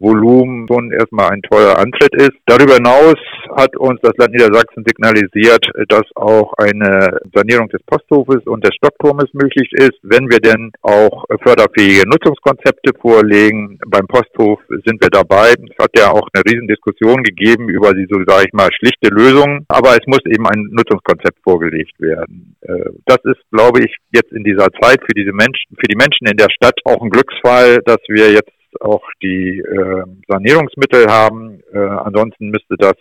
Volumen 0.00 0.66
schon 0.66 0.92
erstmal 0.92 1.30
ein 1.30 1.42
teurer 1.42 1.78
Antritt 1.78 2.14
ist. 2.16 2.36
Darüber 2.46 2.74
hinaus 2.74 3.16
hat 3.56 3.76
uns 3.76 4.00
das 4.02 4.16
Land 4.16 4.32
Niedersachsen 4.32 4.84
signalisiert, 4.86 5.64
dass 5.88 6.04
auch 6.14 6.52
eine 6.54 7.20
Sanierung 7.34 7.68
des 7.68 7.82
Posthofes 7.84 8.46
und 8.46 8.64
des 8.64 8.74
Stockturmes 8.76 9.28
möglich 9.34 9.70
ist, 9.72 9.98
wenn 10.02 10.30
wir 10.30 10.40
denn 10.40 10.72
auch 10.82 11.24
förderfähige 11.42 12.08
Nutzungskonzepte 12.08 12.92
vorlegen. 13.00 13.78
Beim 13.86 14.06
Posthof 14.06 14.60
sind 14.68 15.02
wir 15.02 15.10
dabei. 15.10 15.52
Es 15.52 15.84
hat 15.84 15.90
ja 15.96 16.10
auch 16.10 16.26
eine 16.32 16.44
Riesendiskussion 16.44 17.22
gegeben 17.22 17.68
über 17.68 17.92
die, 17.92 18.06
so 18.10 18.18
sage 18.26 18.46
ich 18.46 18.52
mal, 18.52 18.70
schlichte 18.72 19.12
Lösungen, 19.12 19.66
aber 19.68 19.90
es 19.90 20.06
muss 20.06 20.24
eben 20.26 20.46
ein 20.46 20.68
Nutzungskonzept 20.70 21.38
vorgelegt 21.42 22.00
werden. 22.00 22.56
Äh, 22.62 22.90
das 23.06 23.18
ist, 23.24 23.40
glaube 23.52 23.80
ich, 23.80 23.94
jetzt 24.12 24.32
in 24.32 24.44
dieser 24.44 24.68
Zeit 24.80 25.00
für 25.04 25.14
diese 25.14 25.32
Menschen, 25.32 25.76
für 25.76 25.88
die 25.88 25.96
Menschen 25.96 26.26
in 26.26 26.36
der 26.36 26.50
Stadt 26.50 26.78
auch 26.84 27.02
ein 27.02 27.10
Glücksfall, 27.10 27.80
dass 27.84 28.00
wir 28.08 28.32
jetzt 28.32 28.50
auch 28.80 29.02
die 29.22 29.58
äh, 29.58 30.04
Sanierungsmittel 30.28 31.06
haben. 31.06 31.60
Äh, 31.72 31.78
ansonsten 31.78 32.50
müsste 32.50 32.76
das 32.78 32.94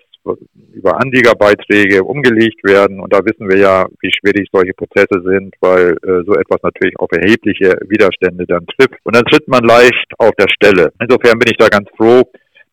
über 0.73 0.99
Anliegerbeiträge 1.01 2.03
umgelegt 2.03 2.63
werden. 2.63 2.99
Und 2.99 3.13
da 3.13 3.19
wissen 3.25 3.49
wir 3.49 3.57
ja, 3.57 3.87
wie 4.01 4.11
schwierig 4.11 4.49
solche 4.51 4.73
Prozesse 4.73 5.21
sind, 5.23 5.55
weil 5.61 5.97
äh, 6.03 6.23
so 6.25 6.33
etwas 6.35 6.61
natürlich 6.63 6.97
auf 6.99 7.09
erhebliche 7.11 7.77
Widerstände 7.87 8.45
dann 8.45 8.65
trifft. 8.67 8.99
Und 9.03 9.15
dann 9.15 9.25
tritt 9.25 9.47
man 9.47 9.63
leicht 9.63 10.11
auf 10.17 10.31
der 10.37 10.47
Stelle. 10.49 10.91
Insofern 10.99 11.39
bin 11.39 11.51
ich 11.51 11.57
da 11.57 11.67
ganz 11.67 11.87
froh, 11.97 12.29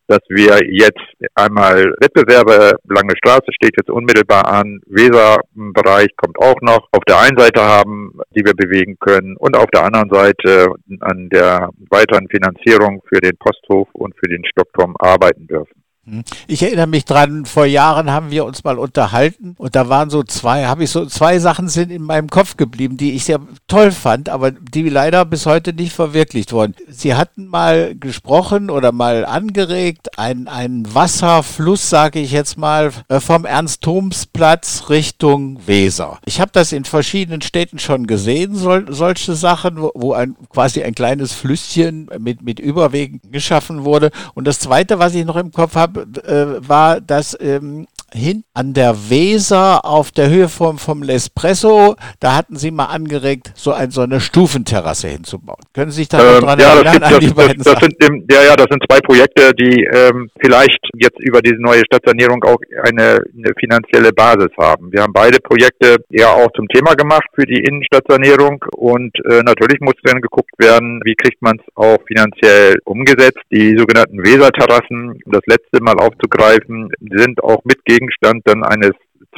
dass 0.07 0.21
wir 0.29 0.59
jetzt 0.69 1.03
einmal 1.35 1.93
Wettbewerbe, 1.99 2.77
Lange 2.87 3.13
Straße 3.17 3.51
steht 3.53 3.75
jetzt 3.77 3.89
unmittelbar 3.89 4.47
an, 4.47 4.79
Weserbereich 4.87 6.09
kommt 6.15 6.37
auch 6.39 6.59
noch, 6.61 6.87
auf 6.91 7.03
der 7.07 7.19
einen 7.19 7.37
Seite 7.37 7.61
haben, 7.61 8.17
die 8.35 8.45
wir 8.45 8.53
bewegen 8.53 8.97
können 8.99 9.35
und 9.37 9.55
auf 9.55 9.67
der 9.73 9.83
anderen 9.83 10.09
Seite 10.09 10.67
an 11.01 11.29
der 11.29 11.69
weiteren 11.89 12.27
Finanzierung 12.29 13.01
für 13.07 13.19
den 13.19 13.37
Posthof 13.37 13.87
und 13.93 14.15
für 14.17 14.29
den 14.29 14.45
Stockturm 14.45 14.95
arbeiten 14.97 15.47
dürfen. 15.47 15.86
Hm. 16.07 16.23
Ich 16.47 16.63
erinnere 16.63 16.87
mich 16.87 17.03
dran, 17.03 17.45
vor 17.45 17.65
Jahren 17.65 18.11
haben 18.11 18.31
wir 18.31 18.45
uns 18.45 18.63
mal 18.63 18.79
unterhalten 18.79 19.55
und 19.57 19.75
da 19.75 19.89
waren 19.89 20.09
so 20.09 20.23
zwei, 20.23 20.65
habe 20.65 20.85
ich 20.85 20.89
so 20.89 21.05
zwei 21.05 21.39
Sachen 21.39 21.67
sind 21.67 21.91
in 21.91 22.01
meinem 22.01 22.29
Kopf 22.29 22.55
geblieben, 22.55 22.95
die 22.95 23.11
ich 23.11 23.25
sehr 23.25 23.41
toll 23.67 23.91
fand, 23.91 24.29
aber 24.29 24.51
die 24.51 24.87
leider 24.87 25.25
bis 25.25 25.45
heute 25.45 25.73
nicht 25.73 25.91
verwirklicht 25.91 26.53
wurden. 26.53 26.75
Sie 26.89 27.15
hatten 27.15 27.47
mal 27.47 27.93
gesprochen 27.95 28.69
oder 28.69 28.93
mal 28.93 29.25
angeregt, 29.25 30.17
ein, 30.17 30.47
ein 30.47 30.85
Wasserfluss, 30.93 31.89
sage 31.89 32.19
ich 32.19 32.31
jetzt 32.31 32.57
mal, 32.57 32.91
äh, 33.09 33.19
vom 33.19 33.43
Ernst-Thoms-Platz 33.43 34.85
Richtung 34.89 35.67
Weser. 35.67 36.19
Ich 36.25 36.39
habe 36.39 36.51
das 36.53 36.71
in 36.71 36.85
verschiedenen 36.85 37.41
Städten 37.41 37.79
schon 37.79 38.07
gesehen, 38.07 38.55
sol, 38.55 38.85
solche 38.89 39.35
Sachen, 39.35 39.81
wo, 39.81 39.91
wo 39.93 40.13
ein, 40.13 40.37
quasi 40.47 40.83
ein 40.83 40.95
kleines 40.95 41.33
Flüsschen 41.33 42.09
mit, 42.17 42.41
mit 42.41 42.61
Überwegen 42.61 43.19
geschaffen 43.29 43.83
wurde. 43.83 44.11
Und 44.35 44.47
das 44.47 44.59
Zweite, 44.59 44.99
was 44.99 45.13
ich 45.13 45.25
noch 45.25 45.35
im 45.35 45.51
Kopf 45.51 45.75
habe, 45.75 45.96
äh, 46.01 46.67
war, 46.67 47.01
dass 47.01 47.37
ähm, 47.39 47.87
hin 48.13 48.43
an 48.53 48.73
der 48.73 49.09
Weser 49.09 49.85
auf 49.85 50.11
der 50.11 50.29
Höhe 50.29 50.49
vom, 50.49 50.77
vom 50.77 51.03
L'Espresso, 51.03 51.95
da 52.19 52.35
hatten 52.35 52.55
Sie 52.55 52.71
mal 52.71 52.85
angeregt, 52.85 53.51
so, 53.55 53.73
ein, 53.73 53.91
so 53.91 54.01
eine 54.01 54.19
Stufenterrasse 54.19 55.07
hinzubauen. 55.09 55.59
Können 55.73 55.91
Sie 55.91 56.01
sich 56.01 56.09
da 56.09 56.17
noch 56.17 56.37
ähm, 56.37 56.45
dran 56.45 56.59
ja, 56.59 56.73
erinnern 56.73 57.03
an 57.03 57.19
die 57.19 57.25
das, 57.27 57.35
beiden 57.35 57.63
das, 57.63 57.73
das 57.73 57.81
sind, 57.81 58.31
Ja, 58.31 58.43
ja, 58.43 58.55
das 58.55 58.67
sind 58.69 58.83
zwei 58.89 58.99
Projekte, 59.01 59.53
die 59.53 59.83
ähm, 59.83 60.29
vielleicht 60.39 60.79
jetzt 60.95 61.19
über 61.19 61.41
diese 61.41 61.61
neue 61.61 61.81
Stadtsanierung 61.85 62.43
auch 62.43 62.59
eine, 62.83 63.19
eine 63.37 63.53
finanzielle 63.59 64.11
Basis 64.13 64.51
haben. 64.57 64.91
Wir 64.91 65.03
haben 65.03 65.13
beide 65.13 65.39
Projekte 65.39 65.97
ja 66.09 66.29
auch 66.29 66.51
zum 66.55 66.67
Thema 66.69 66.95
gemacht 66.95 67.27
für 67.35 67.45
die 67.45 67.63
Innenstadtsanierung 67.63 68.63
und 68.75 69.15
äh, 69.25 69.41
natürlich 69.43 69.79
muss 69.81 69.95
dann 70.03 70.21
geguckt 70.21 70.53
werden, 70.57 71.01
wie 71.03 71.15
kriegt 71.15 71.41
man 71.41 71.57
es 71.57 71.65
auch 71.75 71.97
finanziell 72.07 72.77
umgesetzt. 72.85 73.39
Die 73.51 73.75
sogenannten 73.77 74.19
Weserterrassen, 74.23 75.19
um 75.25 75.31
das 75.31 75.43
letzte 75.45 75.83
Mal 75.83 75.95
aufzugreifen, 75.99 76.89
sind 76.99 77.43
auch 77.43 77.63
mit 77.65 77.83
Gegenstand 77.97 78.41
dann 78.45 78.63
eines 78.63 78.91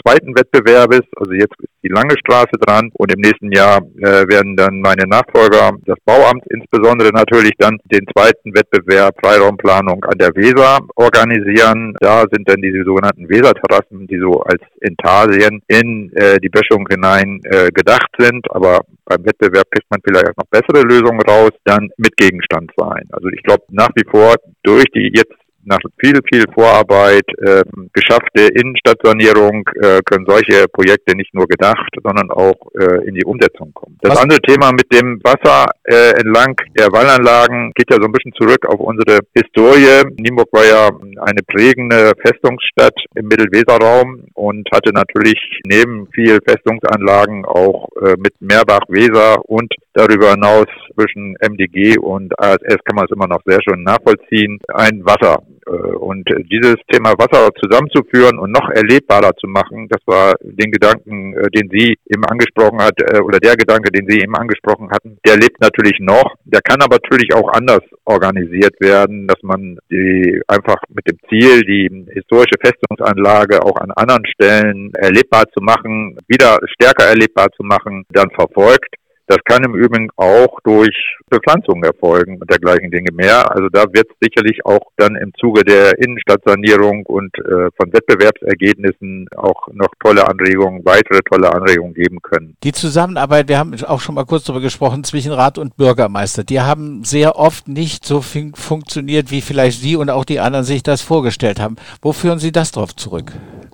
zweiten 0.03 0.35
Wettbewerbes. 0.35 1.01
Also 1.15 1.33
jetzt 1.33 1.55
ist 1.59 1.69
die 1.83 1.89
Lange 1.89 2.15
Straße 2.19 2.55
dran 2.65 2.89
und 2.93 3.11
im 3.11 3.21
nächsten 3.21 3.51
Jahr 3.51 3.79
äh, 3.97 4.27
werden 4.27 4.55
dann 4.55 4.81
meine 4.81 5.07
Nachfolger, 5.07 5.71
das 5.85 5.97
Bauamt 6.05 6.43
insbesondere 6.49 7.09
natürlich 7.09 7.53
dann 7.57 7.77
den 7.85 8.05
zweiten 8.15 8.53
Wettbewerb 8.53 9.15
Freiraumplanung 9.23 10.03
an 10.05 10.17
der 10.17 10.35
Weser 10.35 10.79
organisieren. 10.95 11.95
Da 11.99 12.23
sind 12.31 12.47
dann 12.47 12.61
diese 12.61 12.83
sogenannten 12.83 13.29
Weserterrassen, 13.29 14.07
die 14.07 14.19
so 14.19 14.41
als 14.41 14.61
Intarsien 14.81 15.61
in 15.67 16.11
äh, 16.15 16.37
die 16.39 16.49
Böschung 16.49 16.87
hinein 16.89 17.39
äh, 17.43 17.69
gedacht 17.71 18.09
sind, 18.17 18.45
aber 18.51 18.81
beim 19.05 19.25
Wettbewerb 19.25 19.65
kriegt 19.71 19.89
man 19.89 19.99
vielleicht 20.05 20.37
noch 20.37 20.45
bessere 20.51 20.85
Lösungen 20.85 21.21
raus, 21.21 21.51
dann 21.65 21.89
mit 21.97 22.15
Gegenstand 22.17 22.71
sein. 22.77 23.03
Also 23.11 23.27
ich 23.29 23.41
glaube 23.43 23.63
nach 23.69 23.89
wie 23.95 24.07
vor 24.09 24.35
durch 24.63 24.85
die 24.93 25.11
jetzt 25.15 25.33
nach 25.69 25.79
viel, 25.99 26.19
viel 26.31 26.43
Vorarbeit 26.53 27.27
äh, 27.38 27.63
geschaffte 27.93 28.47
Innenstadtsanierung 28.53 29.69
äh, 29.81 30.01
können 30.03 30.25
solche 30.27 30.67
Projekte 30.67 31.15
nicht 31.15 31.33
nur 31.33 31.47
gedacht, 31.47 31.89
sondern 32.03 32.31
auch 32.31 32.57
äh, 32.79 33.07
in 33.07 33.15
die 33.15 33.23
Umsetzung 33.23 33.71
kommen. 33.73 33.97
Das 34.01 34.13
Was? 34.13 34.23
andere 34.23 34.39
Thema 34.41 34.71
mit 34.71 34.91
dem 34.91 35.21
Wasser 35.23 35.69
äh, 35.83 36.11
entlang 36.19 36.55
der 36.77 36.91
Wallanlagen 36.91 37.71
geht 37.75 37.91
ja 37.91 37.97
so 37.99 38.07
ein 38.07 38.11
bisschen 38.11 38.33
zurück 38.33 38.65
auf 38.67 38.79
unsere 38.79 39.19
Historie. 39.33 40.03
Nienburg 40.17 40.49
war 40.51 40.65
ja 40.65 40.89
eine 41.21 41.41
prägende 41.45 42.13
Festungsstadt 42.21 42.95
im 43.15 43.27
Mittelweserraum 43.27 44.23
und 44.33 44.67
hatte 44.73 44.91
natürlich 44.91 45.39
neben 45.67 46.07
viel 46.13 46.39
Festungsanlagen 46.47 47.45
auch 47.45 47.89
äh, 48.01 48.15
mit 48.17 48.33
Meerbach, 48.39 48.81
Weser 48.88 49.38
und 49.47 49.73
darüber 49.93 50.31
hinaus 50.31 50.65
zwischen 50.95 51.35
MDG 51.41 51.97
und 51.99 52.38
ASS 52.39 52.83
kann 52.85 52.95
man 52.95 53.05
es 53.05 53.11
immer 53.11 53.27
noch 53.27 53.41
sehr 53.45 53.59
schön 53.61 53.83
nachvollziehen, 53.83 54.59
ein 54.73 55.03
Wasser 55.05 55.43
und 55.69 56.27
dieses 56.51 56.75
Thema 56.91 57.13
Wasser 57.17 57.49
zusammenzuführen 57.61 58.39
und 58.39 58.51
noch 58.51 58.69
erlebbarer 58.69 59.35
zu 59.35 59.47
machen, 59.47 59.88
das 59.89 60.01
war 60.05 60.33
den 60.41 60.71
Gedanken, 60.71 61.33
äh, 61.33 61.49
den 61.51 61.69
Sie 61.69 61.97
eben 62.05 62.25
angesprochen 62.25 62.79
hat, 62.81 62.99
äh, 63.01 63.19
oder 63.19 63.39
der 63.39 63.55
Gedanke, 63.55 63.91
den 63.91 64.07
Sie 64.07 64.19
eben 64.19 64.35
angesprochen 64.35 64.89
hatten, 64.91 65.17
der 65.25 65.38
lebt 65.38 65.61
natürlich 65.61 65.99
noch. 65.99 66.35
Der 66.45 66.61
kann 66.61 66.81
aber 66.81 66.97
natürlich 67.01 67.33
auch 67.33 67.51
anders 67.53 67.81
organisiert 68.05 68.75
werden, 68.79 69.27
dass 69.27 69.41
man 69.43 69.77
die 69.91 70.41
einfach 70.47 70.81
mit 70.89 71.07
dem 71.07 71.17
Ziel, 71.29 71.61
die 71.61 71.89
historische 72.13 72.57
Festungsanlage 72.59 73.61
auch 73.63 73.77
an 73.77 73.91
anderen 73.91 74.25
Stellen 74.25 74.91
erlebbar 74.95 75.43
zu 75.55 75.63
machen, 75.63 76.17
wieder 76.27 76.57
stärker 76.73 77.05
erlebbar 77.05 77.47
zu 77.55 77.63
machen, 77.63 78.05
dann 78.11 78.29
verfolgt. 78.31 78.95
Das 79.29 79.38
kann 79.45 79.63
im 79.63 79.75
Übrigen 79.75 80.09
auch 80.15 80.59
durch 80.63 81.17
Bepflanzung 81.29 81.83
erfolgen 81.83 82.39
und 82.41 82.50
dergleichen 82.50 82.89
Dinge 82.89 83.12
mehr. 83.13 83.51
Also 83.51 83.69
da 83.69 83.83
wird 83.93 84.07
sicherlich 84.19 84.65
auch 84.65 84.81
dann 84.98 85.15
im 85.15 85.31
Zuge 85.39 85.63
der 85.63 86.00
Innenstadtsanierung 86.00 87.05
und 87.05 87.38
äh, 87.38 87.69
von 87.77 87.93
Wettbewerbsergebnissen 87.93 89.27
auch 89.38 89.67
noch 89.71 89.89
tolle 90.03 90.27
Anregungen, 90.27 90.83
weitere 90.83 91.19
tolle 91.29 91.53
Anregungen 91.53 91.93
geben 91.93 92.17
können. 92.24 92.55
Die 92.63 92.71
Zusammenarbeit, 92.71 93.50
wir 93.50 93.59
haben 93.59 93.75
auch 93.86 94.01
schon 94.01 94.15
mal 94.15 94.25
kurz 94.25 94.45
darüber 94.45 94.63
gesprochen, 94.63 95.03
zwischen 95.03 95.31
Rat 95.31 95.59
und 95.59 95.77
Bürgermeister, 95.77 96.43
die 96.43 96.62
haben 96.62 97.03
sehr 97.03 97.36
oft 97.36 97.67
nicht 97.67 98.05
so 98.05 98.21
fun 98.21 98.53
funktioniert, 98.55 99.29
wie 99.29 99.41
vielleicht 99.41 99.79
Sie 99.79 99.95
und 99.95 100.09
auch 100.09 100.25
die 100.25 100.39
anderen 100.39 100.65
sich 100.65 100.81
das 100.81 101.03
vorgestellt 101.03 101.59
haben. 101.59 101.75
Wo 102.01 102.13
führen 102.13 102.39
Sie 102.39 102.51
das 102.51 102.71
drauf 102.71 102.95
zurück? 102.95 103.31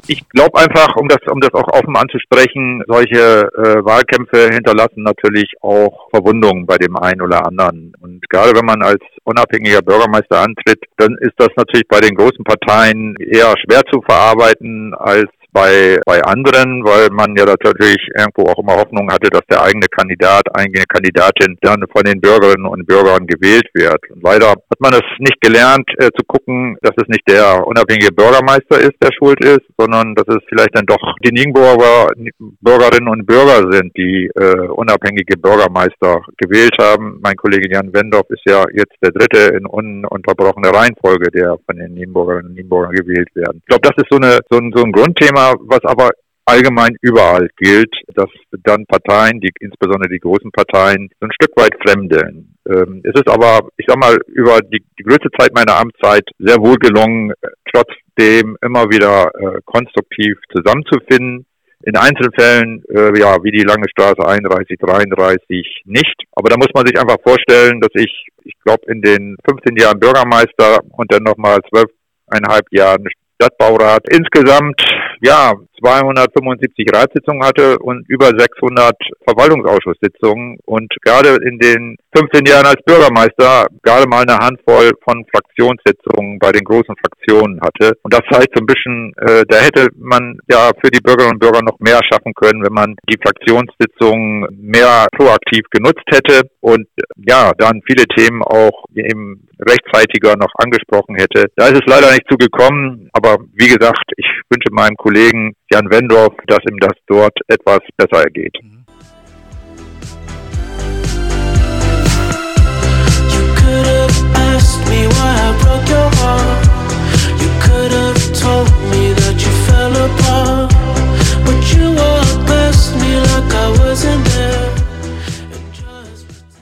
Ich 0.08 0.28
glaube 0.30 0.60
einfach, 0.60 0.96
um 0.98 1.08
das, 1.08 1.18
um 1.32 1.40
das 1.40 1.54
auch 1.54 1.68
offen 1.74 1.96
anzusprechen, 1.96 2.84
solche 2.88 3.50
äh, 3.58 3.84
Wahlkämpfe 3.84 4.50
hinterlassen 4.54 5.02
natürlich 5.02 5.52
auch 5.62 6.10
Verwundungen 6.12 6.68
bei 6.68 6.78
dem 6.78 6.96
einen 6.96 7.22
oder 7.22 7.46
anderen. 7.46 7.94
Und 8.02 8.22
gerade 8.30 8.56
wenn 8.56 8.66
man 8.66 8.84
als 8.84 9.02
unabhängiger 9.24 9.82
Bürgermeister 9.82 10.42
antritt, 10.42 10.84
dann 10.98 11.18
ist 11.22 11.34
das 11.38 11.50
natürlich 11.58 11.88
bei 11.88 12.02
den 12.02 12.16
großen 12.16 12.44
Parteien 12.44 13.16
eher 13.18 13.56
schwer 13.58 13.82
zu 13.92 14.02
verarbeiten 14.02 14.94
als 14.94 15.32
bei, 15.56 15.98
bei 16.06 16.22
anderen, 16.24 16.84
weil 16.84 17.08
man 17.12 17.34
ja 17.38 17.46
natürlich 17.46 18.04
irgendwo 18.14 18.52
auch 18.52 18.60
immer 18.60 18.76
Hoffnung 18.76 19.10
hatte, 19.10 19.30
dass 19.32 19.48
der 19.50 19.64
eigene 19.64 19.88
Kandidat, 19.88 20.44
eigene 20.54 20.84
Kandidatin 20.84 21.56
dann 21.62 21.82
von 21.96 22.04
den 22.04 22.20
Bürgerinnen 22.20 22.66
und 22.66 22.86
Bürgern 22.86 23.26
gewählt 23.26 23.68
wird. 23.74 24.04
Und 24.12 24.22
leider 24.22 24.50
hat 24.50 24.80
man 24.80 24.94
es 24.94 25.08
nicht 25.20 25.40
gelernt, 25.40 25.88
äh, 25.98 26.12
zu 26.12 26.28
gucken, 26.28 26.76
dass 26.82 26.92
es 26.98 27.08
nicht 27.08 27.24
der 27.30 27.66
unabhängige 27.66 28.12
Bürgermeister 28.12 28.82
ist, 28.82 29.00
der 29.02 29.14
schuld 29.14 29.40
ist, 29.46 29.64
sondern 29.78 30.14
dass 30.16 30.28
es 30.28 30.44
vielleicht 30.50 30.76
dann 30.76 30.86
doch 30.86 31.00
die 31.24 31.32
Nienburger 31.32 32.12
Bürgerinnen 32.60 33.08
und 33.08 33.26
Bürger 33.26 33.72
sind, 33.72 33.96
die 33.96 34.30
äh, 34.36 34.68
unabhängige 34.68 35.38
Bürgermeister 35.38 36.20
gewählt 36.38 36.76
haben. 36.80 37.20
Mein 37.24 37.38
Kollege 37.38 37.72
Jan 37.72 37.94
Wendorf 37.94 38.28
ist 38.30 38.44
ja 38.46 38.66
jetzt 38.74 38.96
der 39.02 39.12
dritte 39.12 39.56
in 39.56 39.66
ununterbrochener 39.66 40.76
Reihenfolge, 40.76 41.32
der 41.32 41.56
von 41.66 41.78
den 41.78 41.94
Nienburgerinnen 41.94 42.48
und 42.48 42.56
Nienburgern 42.56 42.92
gewählt 42.92 43.30
werden. 43.36 43.62
Ich 43.62 43.68
glaube, 43.68 43.88
das 43.88 43.96
ist 44.04 44.12
so, 44.12 44.18
eine, 44.18 44.40
so, 44.50 44.58
ein, 44.58 44.74
so 44.76 44.84
ein 44.84 44.92
Grundthema, 44.92 45.45
was 45.54 45.82
aber 45.84 46.10
allgemein 46.46 46.96
überall 47.02 47.50
gilt, 47.58 47.94
dass 48.14 48.30
dann 48.64 48.86
Parteien, 48.86 49.42
die, 49.42 49.52
insbesondere 49.60 50.10
die 50.10 50.20
großen 50.20 50.52
Parteien, 50.52 51.10
so 51.20 51.28
ein 51.28 51.34
Stück 51.34 51.58
weit 51.58 51.74
fremdeln. 51.82 52.56
Ähm, 52.70 53.02
es 53.04 53.14
ist 53.16 53.28
aber, 53.28 53.68
ich 53.78 53.86
sag 53.88 53.98
mal, 53.98 54.18
über 54.28 54.60
die, 54.62 54.84
die 54.98 55.04
größte 55.04 55.30
Zeit 55.38 55.54
meiner 55.54 55.78
Amtszeit 55.78 56.24
sehr 56.38 56.58
wohl 56.58 56.78
gelungen, 56.78 57.34
trotzdem 57.74 58.58
immer 58.62 58.86
wieder 58.90 59.32
äh, 59.34 59.60
konstruktiv 59.66 60.38
zusammenzufinden. 60.56 61.46
In 61.84 61.98
Einzelfällen, 61.98 62.84
äh, 62.90 63.20
ja, 63.20 63.38
wie 63.44 63.52
die 63.52 63.66
Lange 63.66 63.88
Straße 63.90 64.26
31, 64.26 64.78
33 64.80 65.84
nicht. 65.86 66.16
Aber 66.32 66.50
da 66.50 66.58
muss 66.58 66.74
man 66.74 66.86
sich 66.86 67.00
einfach 67.00 67.18
vorstellen, 67.24 67.80
dass 67.82 67.92
ich, 67.94 68.28
ich 68.44 68.54
glaube, 68.64 68.82
in 68.88 69.02
den 69.02 69.36
15 69.48 69.76
Jahren 69.76 70.00
Bürgermeister 70.00 70.80
und 70.92 71.12
dann 71.12 71.24
nochmal 71.24 71.60
zwölfeinhalb 71.70 72.66
Jahren 72.72 73.06
Stadtbaurat 73.36 74.04
insgesamt 74.10 74.82
ja 75.22 75.54
275 75.82 76.88
Ratssitzungen 76.94 77.44
hatte 77.44 77.78
und 77.80 78.08
über 78.08 78.28
600 78.28 78.96
Verwaltungsausschusssitzungen 79.28 80.58
und 80.66 80.92
gerade 81.04 81.38
in 81.44 81.60
den 81.60 81.98
15 82.16 82.46
Jahren 82.46 82.66
als 82.66 82.82
Bürgermeister 82.86 83.68
gerade 83.84 84.08
mal 84.08 84.24
eine 84.24 84.38
Handvoll 84.38 84.92
von 85.04 85.26
Fraktionssitzungen 85.34 86.40
bei 86.40 86.52
den 86.52 86.64
großen 86.64 86.96
Fraktionen 86.96 87.60
hatte. 87.62 87.98
Und 88.04 88.14
das 88.14 88.22
zeigt 88.32 88.56
so 88.56 88.64
ein 88.64 88.68
bisschen, 88.68 89.14
äh, 89.18 89.44
da 89.48 89.58
hätte 89.58 89.88
man 89.98 90.38
ja 90.50 90.72
für 90.82 90.92
die 90.92 91.02
Bürgerinnen 91.02 91.34
und 91.34 91.40
Bürger 91.40 91.62
noch 91.62 91.80
mehr 91.80 92.00
schaffen 92.12 92.34
können, 92.34 92.64
wenn 92.64 92.74
man 92.74 92.96
die 93.10 93.20
Fraktionssitzungen 93.22 94.48
mehr 94.52 95.08
proaktiv 95.16 95.66
genutzt 95.72 96.06
hätte 96.08 96.50
und 96.62 96.88
ja, 97.28 97.52
dann 97.58 97.82
viele 97.88 98.06
Themen 98.06 98.42
auch 98.42 98.86
eben 98.96 99.48
rechtzeitiger 99.60 100.36
noch 100.36 100.52
angesprochen 100.56 101.16
hätte. 101.16 101.46
Da 101.56 101.68
ist 101.68 101.82
es 101.82 101.86
leider 101.86 102.12
nicht 102.12 102.28
zugekommen, 102.30 103.10
aber 103.14 103.38
wie 103.54 103.68
gesagt, 103.68 104.12
ich 104.18 104.26
wünsche 104.50 104.72
meinem 104.72 104.96
Kollegen 104.98 105.54
Jan 105.72 105.90
Wendorf, 105.90 106.34
dass 106.48 106.60
ihm 106.70 106.78
das 106.80 106.94
dort 107.08 107.38
etwas 107.48 107.80
besser 107.98 108.24
ergeht. 108.24 108.56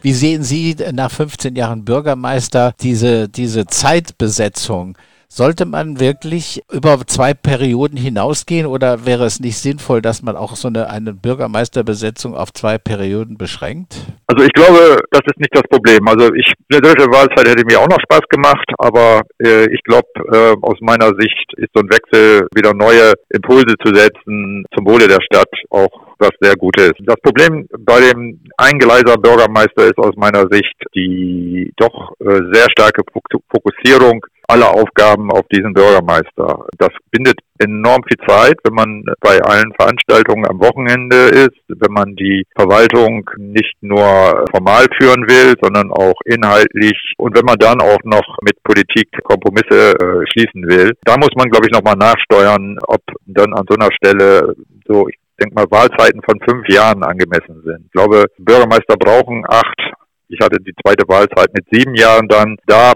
Wie 0.02 0.12
sehen 0.12 0.44
Sie 0.44 0.76
nach 0.92 1.12
15 1.12 1.56
Jahren 1.56 1.86
Bürgermeister 1.86 2.74
diese, 2.82 3.30
diese 3.30 3.66
Zeitbesetzung? 3.66 4.98
Sollte 5.36 5.66
man 5.66 6.00
wirklich 6.00 6.62
über 6.72 7.00
zwei 7.08 7.34
Perioden 7.34 7.98
hinausgehen 7.98 8.68
oder 8.68 9.08
wäre 9.08 9.26
es 9.26 9.40
nicht 9.40 9.58
sinnvoll, 9.58 10.00
dass 10.00 10.22
man 10.22 10.36
auch 10.36 10.56
so 10.56 10.68
eine, 10.68 10.92
eine 10.92 11.12
Bürgermeisterbesetzung 11.12 12.36
auf 12.36 12.54
zwei 12.54 12.78
Perioden 12.78 13.36
beschränkt? 13.36 13.96
Also 14.28 14.46
ich 14.46 14.54
glaube, 14.54 15.02
das 15.10 15.22
ist 15.26 15.40
nicht 15.40 15.56
das 15.56 15.64
Problem. 15.72 16.08
Also 16.08 16.32
ich, 16.36 16.54
eine 16.72 16.82
dritte 16.82 17.08
Wahlzeit 17.08 17.50
hätte 17.50 17.66
mir 17.66 17.80
auch 17.80 17.90
noch 17.90 17.98
Spaß 18.02 18.30
gemacht, 18.30 18.70
aber 18.78 19.22
äh, 19.40 19.66
ich 19.74 19.82
glaube, 19.82 20.06
äh, 20.32 20.54
aus 20.62 20.78
meiner 20.82 21.10
Sicht 21.18 21.52
ist 21.58 21.72
so 21.74 21.82
ein 21.82 21.90
Wechsel 21.90 22.48
wieder 22.54 22.76
neue 22.76 23.14
Impulse 23.30 23.74
zu 23.84 23.92
setzen 23.92 24.66
zum 24.76 24.86
Wohle 24.86 25.08
der 25.08 25.24
Stadt 25.26 25.50
auch 25.72 26.14
was 26.20 26.30
sehr 26.42 26.56
gut 26.56 26.80
ist. 26.80 26.94
Das 27.00 27.20
Problem 27.24 27.68
bei 27.80 28.00
dem 28.02 28.40
Eingeleiser 28.58 29.18
Bürgermeister 29.18 29.86
ist 29.86 29.98
aus 29.98 30.16
meiner 30.16 30.46
Sicht 30.52 30.76
die 30.94 31.74
doch 31.78 32.14
äh, 32.20 32.40
sehr 32.54 32.68
starke 32.70 33.02
Fokussierung 33.50 34.24
aller 34.54 34.70
Aufgaben 34.70 35.32
auf 35.32 35.46
diesen 35.52 35.74
Bürgermeister. 35.74 36.66
Das 36.78 36.90
bindet 37.10 37.40
enorm 37.58 38.02
viel 38.08 38.22
Zeit, 38.28 38.56
wenn 38.64 38.76
man 38.76 39.04
bei 39.20 39.42
allen 39.42 39.74
Veranstaltungen 39.80 40.46
am 40.48 40.60
Wochenende 40.60 41.16
ist, 41.16 41.58
wenn 41.68 41.94
man 41.94 42.16
die 42.16 42.46
Verwaltung 42.56 43.28
nicht 43.38 43.76
nur 43.82 44.46
formal 44.54 44.86
führen 45.00 45.26
will, 45.28 45.56
sondern 45.62 45.92
auch 45.92 46.20
inhaltlich 46.26 46.98
und 47.18 47.36
wenn 47.36 47.46
man 47.46 47.58
dann 47.58 47.82
auch 47.82 48.04
noch 48.04 48.38
mit 48.42 48.62
Politik 48.64 49.10
Kompromisse 49.24 49.94
äh, 49.94 50.26
schließen 50.32 50.68
will. 50.68 50.92
Da 51.04 51.18
muss 51.18 51.34
man, 51.36 51.50
glaube 51.50 51.66
ich, 51.66 51.74
nochmal 51.74 51.96
nachsteuern, 51.96 52.78
ob 52.88 53.02
dann 53.26 53.54
an 53.54 53.66
so 53.68 53.76
einer 53.76 53.92
Stelle 53.94 54.56
so, 54.86 55.08
ich 55.08 55.18
denke 55.42 55.56
mal, 55.56 55.66
Wahlzeiten 55.72 56.22
von 56.22 56.40
fünf 56.48 56.68
Jahren 56.70 57.04
angemessen 57.04 57.64
sind. 57.66 57.86
Ich 57.86 57.92
glaube, 57.92 58.26
Bürgermeister 58.38 58.98
brauchen 58.98 59.44
acht, 59.48 59.82
ich 60.28 60.40
hatte 60.42 60.58
die 60.60 60.74
zweite 60.84 61.08
Wahlzeit 61.08 61.54
mit 61.54 61.66
sieben 61.72 61.96
Jahren 61.96 62.28
dann. 62.28 62.58
Da, 62.66 62.94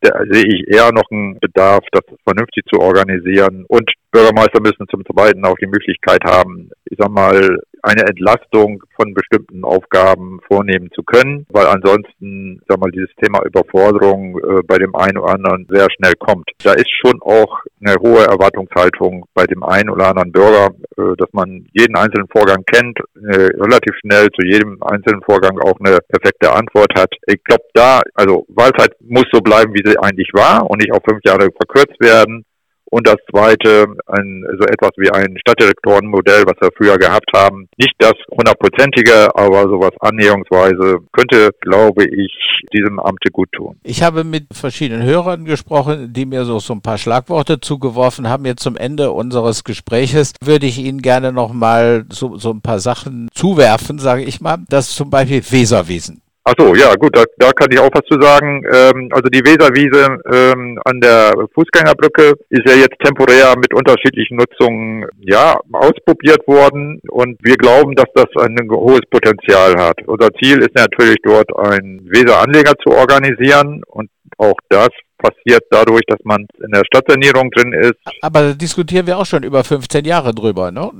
da 0.00 0.22
sehe 0.30 0.46
ich 0.46 0.68
eher 0.68 0.92
noch 0.92 1.10
einen 1.10 1.38
Bedarf, 1.40 1.84
das 1.92 2.04
vernünftig 2.24 2.64
zu 2.72 2.80
organisieren 2.80 3.64
und 3.68 3.90
Bürgermeister 4.10 4.60
müssen 4.60 4.86
zum 4.88 5.04
Zweiten 5.04 5.44
auch 5.44 5.56
die 5.56 5.66
Möglichkeit 5.66 6.24
haben, 6.24 6.70
ich 6.84 6.96
sag 6.98 7.10
mal, 7.10 7.58
eine 7.86 8.02
Entlastung 8.02 8.82
von 8.96 9.14
bestimmten 9.14 9.64
Aufgaben 9.64 10.40
vornehmen 10.48 10.90
zu 10.92 11.02
können, 11.04 11.46
weil 11.50 11.66
ansonsten, 11.66 12.60
sag 12.66 12.80
mal, 12.80 12.90
dieses 12.90 13.10
Thema 13.22 13.44
Überforderung 13.46 14.38
äh, 14.38 14.62
bei 14.66 14.78
dem 14.78 14.94
einen 14.96 15.18
oder 15.18 15.34
anderen 15.34 15.66
sehr 15.70 15.86
schnell 15.96 16.14
kommt. 16.18 16.50
Da 16.64 16.72
ist 16.72 16.90
schon 16.90 17.20
auch 17.22 17.60
eine 17.80 17.94
hohe 18.00 18.24
Erwartungshaltung 18.24 19.26
bei 19.34 19.44
dem 19.44 19.62
einen 19.62 19.90
oder 19.90 20.08
anderen 20.08 20.32
Bürger, 20.32 20.74
äh, 20.96 21.14
dass 21.16 21.28
man 21.32 21.66
jeden 21.72 21.96
einzelnen 21.96 22.28
Vorgang 22.28 22.64
kennt, 22.66 22.98
äh, 23.14 23.54
relativ 23.54 23.94
schnell 24.00 24.28
zu 24.30 24.44
jedem 24.44 24.82
einzelnen 24.82 25.22
Vorgang 25.22 25.58
auch 25.60 25.78
eine 25.78 25.98
perfekte 26.08 26.52
Antwort 26.52 26.92
hat. 26.96 27.12
Ich 27.26 27.42
glaube, 27.44 27.64
da, 27.74 28.00
also 28.14 28.46
Wahlzeit 28.48 28.96
muss 29.00 29.26
so 29.32 29.40
bleiben, 29.40 29.72
wie 29.74 29.88
sie 29.88 29.98
eigentlich 29.98 30.30
war 30.32 30.68
und 30.68 30.82
nicht 30.82 30.92
auf 30.92 31.02
fünf 31.08 31.20
Jahre 31.24 31.48
verkürzt 31.54 32.00
werden. 32.00 32.44
Und 32.90 33.06
das 33.06 33.16
zweite, 33.30 33.86
ein, 34.06 34.44
so 34.58 34.64
etwas 34.66 34.92
wie 34.96 35.10
ein 35.10 35.36
Stadtdirektorenmodell, 35.40 36.44
was 36.46 36.54
wir 36.60 36.70
früher 36.76 36.96
gehabt 36.96 37.30
haben. 37.34 37.68
Nicht 37.76 37.94
das 37.98 38.14
hundertprozentige, 38.30 39.34
aber 39.34 39.62
sowas 39.68 39.92
annäherungsweise 40.00 40.98
könnte, 41.12 41.50
glaube 41.60 42.04
ich, 42.04 42.32
diesem 42.72 43.00
Amte 43.00 43.30
gut 43.32 43.50
tun. 43.52 43.76
Ich 43.82 44.02
habe 44.02 44.24
mit 44.24 44.46
verschiedenen 44.52 45.02
Hörern 45.02 45.44
gesprochen, 45.44 46.12
die 46.12 46.26
mir 46.26 46.44
so, 46.44 46.58
so 46.58 46.74
ein 46.74 46.82
paar 46.82 46.98
Schlagworte 46.98 47.60
zugeworfen 47.60 48.28
haben. 48.28 48.44
Jetzt 48.44 48.62
zum 48.62 48.76
Ende 48.76 49.10
unseres 49.10 49.64
Gespräches 49.64 50.32
würde 50.40 50.66
ich 50.66 50.78
Ihnen 50.78 51.02
gerne 51.02 51.32
noch 51.32 51.52
mal 51.52 52.04
so, 52.10 52.36
so 52.36 52.50
ein 52.50 52.60
paar 52.60 52.78
Sachen 52.78 53.28
zuwerfen, 53.34 53.98
sage 53.98 54.22
ich 54.22 54.40
mal. 54.40 54.58
Das 54.68 54.94
zum 54.94 55.10
Beispiel 55.10 55.42
Weserwesen. 55.42 56.22
Ach 56.48 56.54
so, 56.56 56.76
ja 56.76 56.94
gut, 56.94 57.16
da, 57.16 57.24
da 57.38 57.50
kann 57.50 57.72
ich 57.72 57.78
auch 57.80 57.90
was 57.92 58.04
zu 58.08 58.20
sagen. 58.20 58.62
Ähm, 58.72 59.08
also 59.10 59.28
die 59.28 59.42
Weserwiese 59.42 60.22
ähm, 60.32 60.78
an 60.84 61.00
der 61.00 61.34
Fußgängerbrücke 61.52 62.34
ist 62.50 62.62
ja 62.68 62.76
jetzt 62.76 63.00
temporär 63.02 63.54
mit 63.56 63.74
unterschiedlichen 63.74 64.36
Nutzungen 64.36 65.06
ja 65.18 65.58
ausprobiert 65.72 66.46
worden 66.46 67.00
und 67.08 67.36
wir 67.42 67.56
glauben, 67.56 67.96
dass 67.96 68.06
das 68.14 68.26
ein 68.38 68.56
hohes 68.70 69.00
Potenzial 69.10 69.74
hat. 69.76 69.98
Unser 70.06 70.30
Ziel 70.34 70.58
ist 70.60 70.76
natürlich 70.76 71.18
dort 71.24 71.50
einen 71.58 72.08
Weseranleger 72.08 72.74
zu 72.78 72.94
organisieren 72.94 73.82
und 73.88 74.08
auch 74.38 74.56
das 74.68 74.90
passiert 75.18 75.64
dadurch, 75.70 76.02
dass 76.06 76.20
man 76.22 76.46
in 76.62 76.70
der 76.70 76.84
Stadtsanierung 76.86 77.50
drin 77.50 77.72
ist. 77.72 77.98
Aber 78.22 78.42
da 78.42 78.52
diskutieren 78.52 79.08
wir 79.08 79.18
auch 79.18 79.26
schon 79.26 79.42
über 79.42 79.64
15 79.64 80.04
Jahre 80.04 80.32
drüber, 80.32 80.70
ne? 80.70 80.92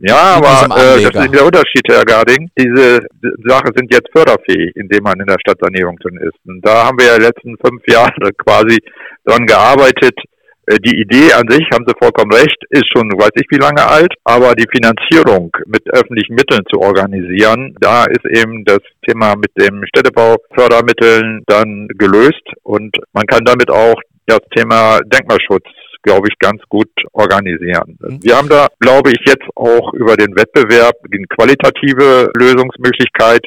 Ja, 0.00 0.36
aber 0.36 0.76
äh, 0.76 1.02
das 1.10 1.24
ist 1.24 1.34
der 1.34 1.46
Unterschied, 1.46 1.82
Herr 1.88 2.04
Garding. 2.04 2.50
Diese 2.58 3.00
Sachen 3.44 3.72
sind 3.74 3.92
jetzt 3.92 4.08
förderfähig, 4.12 4.74
indem 4.76 5.04
man 5.04 5.18
in 5.20 5.26
der 5.26 5.38
Stadtsanierung 5.40 5.96
drin 5.98 6.18
ist. 6.18 6.38
Und 6.46 6.60
da 6.64 6.86
haben 6.86 6.98
wir 6.98 7.06
ja 7.06 7.16
letzten 7.16 7.56
fünf 7.64 7.82
Jahre 7.88 8.32
quasi 8.38 8.78
dran 9.24 9.46
gearbeitet. 9.46 10.18
Äh, 10.66 10.76
die 10.84 11.00
Idee 11.00 11.32
an 11.32 11.48
sich, 11.48 11.64
haben 11.72 11.86
Sie 11.86 11.94
vollkommen 11.98 12.32
recht, 12.32 12.58
ist 12.70 12.88
schon 12.92 13.08
weiß 13.10 13.30
ich 13.36 13.46
wie 13.50 13.62
lange 13.62 13.86
alt, 13.86 14.12
aber 14.24 14.54
die 14.54 14.68
Finanzierung 14.70 15.50
mit 15.66 15.82
öffentlichen 15.90 16.34
Mitteln 16.34 16.64
zu 16.70 16.80
organisieren, 16.80 17.74
da 17.80 18.04
ist 18.04 18.26
eben 18.26 18.64
das 18.64 18.80
Thema 19.06 19.34
mit 19.36 19.50
dem 19.58 19.84
Städtebaufördermitteln 19.86 21.42
dann 21.46 21.88
gelöst 21.96 22.42
und 22.62 22.96
man 23.12 23.26
kann 23.26 23.44
damit 23.44 23.70
auch 23.70 24.00
das 24.26 24.40
Thema 24.54 24.98
Denkmalschutz 25.06 25.66
glaube 26.06 26.28
ich, 26.30 26.38
ganz 26.38 26.62
gut 26.68 26.88
organisieren. 27.12 27.98
Mhm. 28.00 28.22
Wir 28.22 28.36
haben 28.36 28.48
da, 28.48 28.68
glaube 28.80 29.10
ich, 29.10 29.20
jetzt 29.26 29.44
auch 29.56 29.92
über 29.92 30.16
den 30.16 30.34
Wettbewerb 30.36 30.94
eine 31.12 31.26
qualitative 31.26 32.30
Lösungsmöglichkeit, 32.38 33.44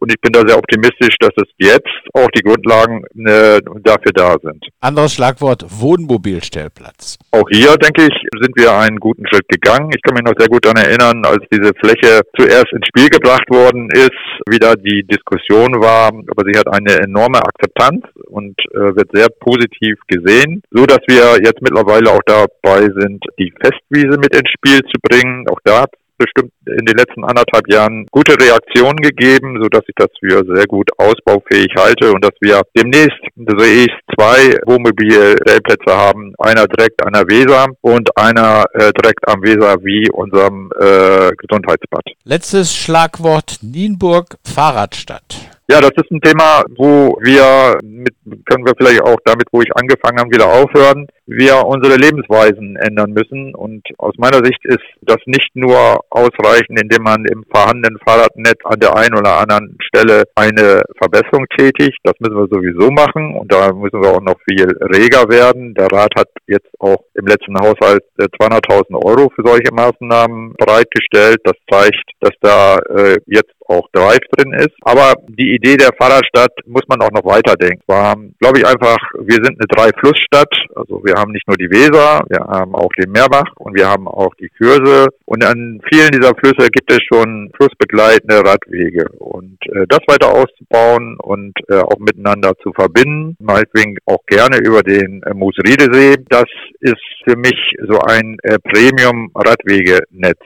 und 0.00 0.10
ich 0.10 0.20
bin 0.20 0.32
da 0.32 0.40
sehr 0.46 0.58
optimistisch, 0.58 1.16
dass 1.20 1.30
es 1.36 1.48
jetzt 1.58 1.88
auch 2.14 2.28
die 2.34 2.42
Grundlagen 2.42 3.04
äh, 3.26 3.60
dafür 3.82 4.12
da 4.14 4.36
sind. 4.42 4.64
Anderes 4.80 5.14
Schlagwort 5.14 5.64
Wohnmobilstellplatz. 5.68 7.18
Auch 7.32 7.48
hier, 7.50 7.76
denke 7.76 8.02
ich, 8.02 8.14
sind 8.40 8.56
wir 8.56 8.72
einen 8.72 8.98
guten 8.98 9.26
Schritt 9.28 9.48
gegangen. 9.48 9.90
Ich 9.94 10.02
kann 10.02 10.14
mich 10.14 10.22
noch 10.22 10.38
sehr 10.38 10.48
gut 10.48 10.64
daran 10.64 10.78
erinnern, 10.78 11.24
als 11.24 11.44
diese 11.52 11.72
Fläche 11.74 12.22
zuerst 12.36 12.72
ins 12.72 12.86
Spiel 12.86 13.08
gebracht 13.08 13.48
worden 13.50 13.88
ist, 13.92 14.12
wieder 14.48 14.74
die 14.74 15.04
Diskussion 15.04 15.80
war, 15.80 16.08
aber 16.08 16.42
sie 16.46 16.58
hat 16.58 16.68
eine 16.68 16.98
enorme 17.02 17.38
Akzeptanz 17.38 18.04
und 18.26 18.58
äh, 18.72 18.96
wird 18.96 19.10
sehr 19.12 19.28
positiv 19.40 19.96
gesehen, 20.06 20.62
so 20.70 20.86
dass 20.86 21.00
wir 21.08 21.38
jetzt 21.44 21.60
mittlerweile 21.60 22.10
auch 22.10 22.22
dabei 22.24 22.88
sind, 22.98 23.24
die 23.38 23.52
Festwiese 23.60 24.18
mit 24.18 24.34
ins 24.34 24.50
Spiel 24.50 24.80
zu 24.80 24.98
bringen. 25.02 25.46
Auch 25.48 25.60
da 25.64 25.84
bestimmt 26.18 26.52
in 26.66 26.84
den 26.84 26.96
letzten 26.96 27.24
anderthalb 27.24 27.70
Jahren 27.72 28.06
gute 28.10 28.34
Reaktionen 28.38 28.98
gegeben, 28.98 29.58
so 29.62 29.68
dass 29.68 29.82
ich 29.86 29.94
das 29.96 30.08
für 30.20 30.44
sehr 30.54 30.66
gut 30.66 30.90
ausbaufähig 30.98 31.72
halte 31.78 32.12
und 32.12 32.24
dass 32.24 32.34
wir 32.40 32.62
demnächst 32.76 33.18
sehe 33.58 33.84
ich 33.84 33.92
zwei 34.14 34.58
Wohnmobil-Stellplätze 34.66 35.96
haben, 35.96 36.34
einer 36.38 36.66
direkt 36.66 37.04
an 37.04 37.12
der 37.12 37.26
Weser 37.28 37.66
und 37.80 38.14
einer 38.16 38.64
äh, 38.74 38.92
direkt 38.92 39.26
am 39.28 39.42
Weser 39.42 39.76
wie 39.82 40.10
unserem 40.10 40.70
äh, 40.78 41.30
Gesundheitsbad. 41.36 42.04
Letztes 42.24 42.74
Schlagwort 42.74 43.58
Nienburg 43.62 44.36
Fahrradstadt. 44.44 45.36
Ja, 45.70 45.82
das 45.82 45.90
ist 45.96 46.10
ein 46.10 46.20
Thema, 46.22 46.64
wo 46.76 47.18
wir 47.20 47.78
mit, 47.82 48.14
können 48.46 48.64
wir 48.64 48.72
vielleicht 48.76 49.02
auch 49.02 49.18
damit, 49.26 49.48
wo 49.52 49.60
ich 49.60 49.68
angefangen 49.76 50.18
habe, 50.18 50.30
wieder 50.30 50.46
aufhören, 50.46 51.06
wir 51.28 51.66
unsere 51.66 51.96
Lebensweisen 51.96 52.76
ändern 52.76 53.12
müssen. 53.12 53.54
Und 53.54 53.86
aus 53.98 54.14
meiner 54.16 54.44
Sicht 54.44 54.64
ist 54.64 54.84
das 55.02 55.18
nicht 55.26 55.50
nur 55.54 56.00
ausreichend, 56.10 56.80
indem 56.80 57.04
man 57.04 57.24
im 57.26 57.44
vorhandenen 57.52 57.98
Fahrradnetz 58.04 58.58
an 58.64 58.80
der 58.80 58.96
einen 58.96 59.14
oder 59.14 59.38
anderen 59.38 59.76
Stelle 59.82 60.24
eine 60.34 60.82
Verbesserung 60.96 61.46
tätigt. 61.56 61.98
Das 62.02 62.14
müssen 62.18 62.36
wir 62.36 62.48
sowieso 62.50 62.90
machen 62.90 63.36
und 63.36 63.52
da 63.52 63.72
müssen 63.72 64.02
wir 64.02 64.10
auch 64.10 64.22
noch 64.22 64.40
viel 64.48 64.66
reger 64.88 65.28
werden. 65.28 65.74
Der 65.74 65.92
Rat 65.92 66.12
hat 66.16 66.28
jetzt 66.46 66.68
auch 66.78 67.04
im 67.14 67.26
letzten 67.26 67.58
Haushalt 67.58 68.02
200.000 68.18 68.94
Euro 68.94 69.30
für 69.34 69.42
solche 69.44 69.72
Maßnahmen 69.72 70.54
bereitgestellt. 70.54 71.40
Das 71.44 71.56
zeigt, 71.70 72.04
dass 72.20 72.32
da 72.40 72.78
äh, 72.78 73.18
jetzt 73.26 73.52
auch 73.68 73.86
Drive 73.92 74.24
drin 74.32 74.52
ist. 74.54 74.74
Aber 74.82 75.14
die 75.28 75.54
Idee 75.54 75.76
der 75.76 75.90
Fahrradstadt 76.00 76.52
muss 76.66 76.82
man 76.88 77.00
auch 77.02 77.10
noch 77.10 77.24
weiterdenken. 77.24 77.82
War, 77.86 78.16
glaube 78.40 78.58
ich, 78.58 78.66
einfach, 78.66 78.96
wir 79.14 79.36
sind 79.44 79.60
eine 79.60 79.68
Drei-Fluss-Stadt. 79.68 80.52
Also 80.74 81.04
wir 81.04 81.17
haben 81.18 81.32
nicht 81.32 81.46
nur 81.48 81.56
die 81.56 81.70
Weser, 81.70 82.22
wir 82.28 82.46
haben 82.46 82.74
auch 82.74 82.92
den 82.98 83.10
Meerbach 83.10 83.52
und 83.56 83.76
wir 83.76 83.88
haben 83.88 84.08
auch 84.08 84.34
die 84.36 84.48
Kürse. 84.48 85.08
Und 85.24 85.44
an 85.44 85.80
vielen 85.90 86.10
dieser 86.10 86.34
Flüsse 86.34 86.68
gibt 86.70 86.90
es 86.92 86.98
schon 87.12 87.50
flussbegleitende 87.56 88.38
Radwege. 88.44 89.06
Und 89.18 89.58
äh, 89.66 89.86
das 89.88 90.00
weiter 90.06 90.32
auszubauen 90.32 91.16
und 91.20 91.52
äh, 91.68 91.80
auch 91.80 91.98
miteinander 91.98 92.54
zu 92.62 92.72
verbinden, 92.72 93.36
meinetwegen 93.40 93.96
auch 94.06 94.24
gerne 94.26 94.58
über 94.58 94.82
den 94.82 95.22
äh, 95.24 95.34
Moosriedesee, 95.34 96.16
das 96.28 96.46
ist 96.80 97.02
für 97.24 97.36
mich 97.36 97.58
so 97.88 97.98
ein 98.00 98.36
äh, 98.42 98.58
Premium-Radwegenetz. 98.58 100.38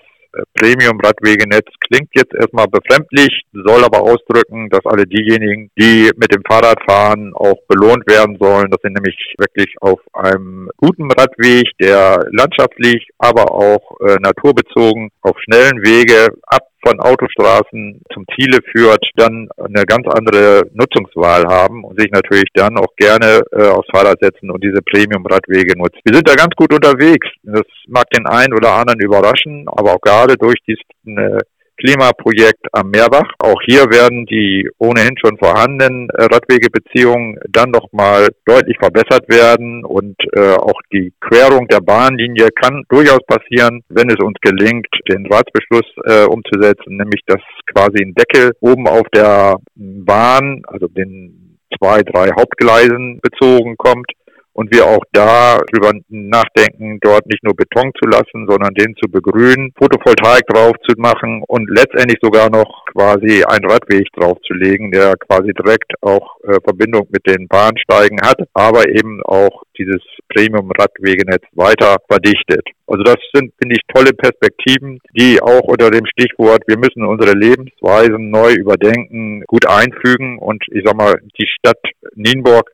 Premium-Radwegenetz 0.55 1.67
klingt 1.89 2.11
jetzt 2.15 2.35
erstmal 2.35 2.67
befremdlich, 2.67 3.43
soll 3.53 3.85
aber 3.85 4.03
ausdrücken, 4.03 4.69
dass 4.71 4.85
alle 4.87 5.07
diejenigen, 5.07 5.71
die 5.79 6.11
mit 6.17 6.33
dem 6.35 6.43
Fahrrad 6.49 6.79
fahren, 6.89 7.33
auch 7.35 7.59
belohnt 7.69 8.09
werden 8.09 8.37
sollen. 8.41 8.71
Das 8.71 8.81
sind 8.83 8.95
nämlich 8.95 9.17
wirklich 9.39 9.75
auf 9.81 10.01
einem 10.13 10.71
guten 10.77 11.11
Radweg, 11.11 11.67
der 11.81 12.27
landschaftlich, 12.31 13.09
aber 13.19 13.53
auch 13.53 14.01
äh, 14.01 14.17
naturbezogen 14.21 15.11
auf 15.23 15.37
schnellen 15.41 15.83
Wege 15.83 16.29
ab 16.47 16.63
von 16.85 17.01
Autostraßen 17.01 18.03
zum 18.13 18.25
Ziele 18.35 18.59
führt, 18.73 19.05
dann 19.17 19.49
eine 19.57 19.85
ganz 19.85 20.07
andere 20.09 20.63
Nutzungswahl 20.73 21.47
haben 21.47 21.85
und 21.85 22.01
sich 22.01 22.11
natürlich 22.11 22.49
dann 22.55 22.77
auch 22.77 22.95
gerne 22.97 23.43
äh, 23.53 23.69
aufs 23.69 23.89
Fahrrad 23.93 24.19
setzen 24.21 24.51
und 24.51 24.63
diese 24.63 24.83
Premium-Radwege 24.83 25.79
nutzen. 25.79 26.01
Wir 26.05 26.15
sind 26.15 26.29
da 26.29 26.35
ganz 26.35 26.55
gut 26.57 26.73
unterwegs. 26.73 27.27
Das 27.43 27.67
mag 27.87 28.09
den 28.11 28.27
einen 28.27 28.55
oder 28.55 28.73
anderen 28.75 29.01
überraschen, 29.01 29.67
aber 29.69 29.95
auch 29.95 30.01
gerade 30.01 30.37
durch 30.37 30.59
diesen 30.67 31.19
äh, 31.19 31.39
Klimaprojekt 31.83 32.65
am 32.73 32.91
Meerbach. 32.91 33.29
Auch 33.39 33.61
hier 33.67 33.91
werden 33.91 34.25
die 34.27 34.71
ohnehin 34.79 35.17
schon 35.19 35.37
vorhandenen 35.39 36.09
äh, 36.11 36.25
Radwegebeziehungen 36.25 37.39
dann 37.49 37.71
nochmal 37.71 38.29
deutlich 38.47 38.77
verbessert 38.79 39.29
werden 39.29 39.85
und 39.85 40.17
äh, 40.37 40.55
auch 40.55 40.81
die 40.93 41.13
Querung 41.21 41.67
der 41.67 41.81
Bahnlinie 41.81 42.51
kann 42.51 42.85
durchaus 42.89 43.21
passieren, 43.27 43.83
wenn 43.89 44.11
es 44.11 44.23
uns 44.23 44.39
gelingt, 44.41 44.87
den 45.11 45.27
Ratsbeschluss 45.27 45.91
äh, 46.05 46.25
umzusetzen, 46.27 46.97
nämlich 46.97 47.23
dass 47.27 47.41
quasi 47.75 48.05
ein 48.05 48.15
Deckel 48.15 48.53
oben 48.61 48.87
auf 48.87 49.07
der 49.13 49.57
Bahn, 49.75 50.63
also 50.69 50.87
den 50.87 51.59
zwei, 51.77 52.03
drei 52.03 52.31
Hauptgleisen 52.37 53.21
bezogen 53.21 53.77
kommt 53.77 54.07
und 54.55 54.73
wir 54.75 54.87
auch 54.87 55.03
da 55.13 55.59
drüber 55.73 55.93
nachdenken, 56.09 56.99
dort 57.01 57.27
nicht 57.27 57.43
nur 57.43 57.55
Beton 57.55 57.93
zu 58.01 58.09
lassen, 58.09 58.47
sondern 58.47 58.75
den 58.75 58.95
zu 59.03 59.11
begrünen, 59.11 59.73
Photovoltaik 59.79 60.47
drauf 60.47 60.73
zu 60.87 60.95
machen 60.99 61.43
und 61.47 61.69
letztendlich 61.71 62.19
sogar 62.23 62.51
noch 62.51 62.85
quasi 62.93 63.45
einen 63.45 63.71
Radweg 63.71 64.07
draufzulegen, 64.15 64.91
der 64.91 65.15
quasi 65.17 65.53
direkt 65.53 65.93
auch 66.03 66.37
äh, 66.45 66.59
Verbindung 66.63 67.07
mit 67.11 67.27
den 67.27 67.49
Bahnsteigen 67.49 68.21
hat, 68.23 68.41
aber 68.53 68.89
eben 68.89 69.23
auch 69.25 69.63
dieses 69.79 70.03
Premium-Radwegenetz 70.29 71.45
weiter 71.53 71.97
verdichtet. 72.09 72.67
Also 72.87 73.03
das 73.05 73.17
sind, 73.33 73.53
finde 73.59 73.77
ich, 73.77 73.81
tolle 73.89 74.13
Perspektiven, 74.13 74.99
die 75.19 75.41
auch 75.41 75.63
unter 75.63 75.91
dem 75.91 76.05
Stichwort, 76.07 76.63
wir 76.67 76.79
müssen 76.79 77.05
unsere 77.05 77.33
Lebensweisen 77.33 78.31
neu 78.31 78.53
überdenken, 78.53 79.45
gut 79.47 79.67
einfügen 79.67 80.39
und 80.39 80.63
ich 80.71 80.83
sag 80.85 80.97
mal, 80.97 81.15
die 81.39 81.47
Stadt 81.47 81.81
Nienburg 82.15 82.71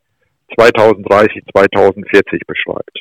2030, 0.57 1.43
2040 1.53 2.41
beschreibt. 2.47 2.99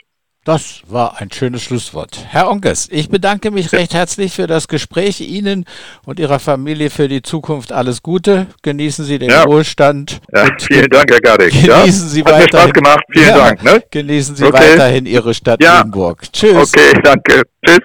Das 0.47 0.81
war 0.87 1.19
ein 1.19 1.29
schönes 1.29 1.61
Schlusswort. 1.61 2.25
Herr 2.29 2.49
Onkes, 2.49 2.87
ich 2.89 3.09
bedanke 3.09 3.51
mich 3.51 3.73
recht 3.73 3.93
herzlich 3.93 4.31
für 4.31 4.47
das 4.47 4.69
Gespräch. 4.69 5.19
Ihnen 5.19 5.65
und 6.05 6.21
Ihrer 6.21 6.39
Familie 6.39 6.89
für 6.89 7.09
die 7.09 7.21
Zukunft 7.21 7.73
alles 7.73 8.01
Gute. 8.01 8.47
Genießen 8.61 9.03
Sie 9.03 9.19
den 9.19 9.29
ja. 9.29 9.45
Wohlstand. 9.45 10.21
Ja, 10.33 10.47
vielen 10.57 10.87
Dank, 10.87 11.11
Herr 11.11 11.19
Gardig. 11.19 11.51
Genießen 11.51 11.67
ja, 11.67 11.89
Sie 11.89 12.23
hat 12.23 12.31
weiterhin. 12.31 12.49
Spaß 12.49 12.73
gemacht. 12.73 13.03
Vielen 13.11 13.27
ja, 13.27 13.37
Dank. 13.37 13.61
Ne? 13.61 13.83
Genießen 13.91 14.37
Sie 14.37 14.45
okay. 14.45 14.53
weiterhin 14.53 15.05
Ihre 15.05 15.33
Stadt 15.33 15.61
ja. 15.61 15.81
Limburg. 15.81 16.23
Tschüss. 16.31 16.73
Okay, 16.73 16.97
danke. 17.03 17.41
Tschüss. 17.65 17.79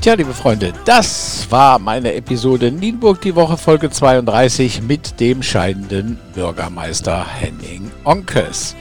Tja, 0.00 0.14
liebe 0.14 0.32
Freunde, 0.32 0.72
das 0.86 1.46
war 1.50 1.78
meine 1.78 2.14
Episode 2.14 2.72
Nienburg 2.72 3.20
die 3.20 3.36
Woche 3.36 3.58
Folge 3.58 3.90
32 3.90 4.80
mit 4.80 5.20
dem 5.20 5.42
scheidenden 5.42 6.18
Bürgermeister 6.34 7.26
Henning 7.26 7.90
Onkes. 8.04 8.74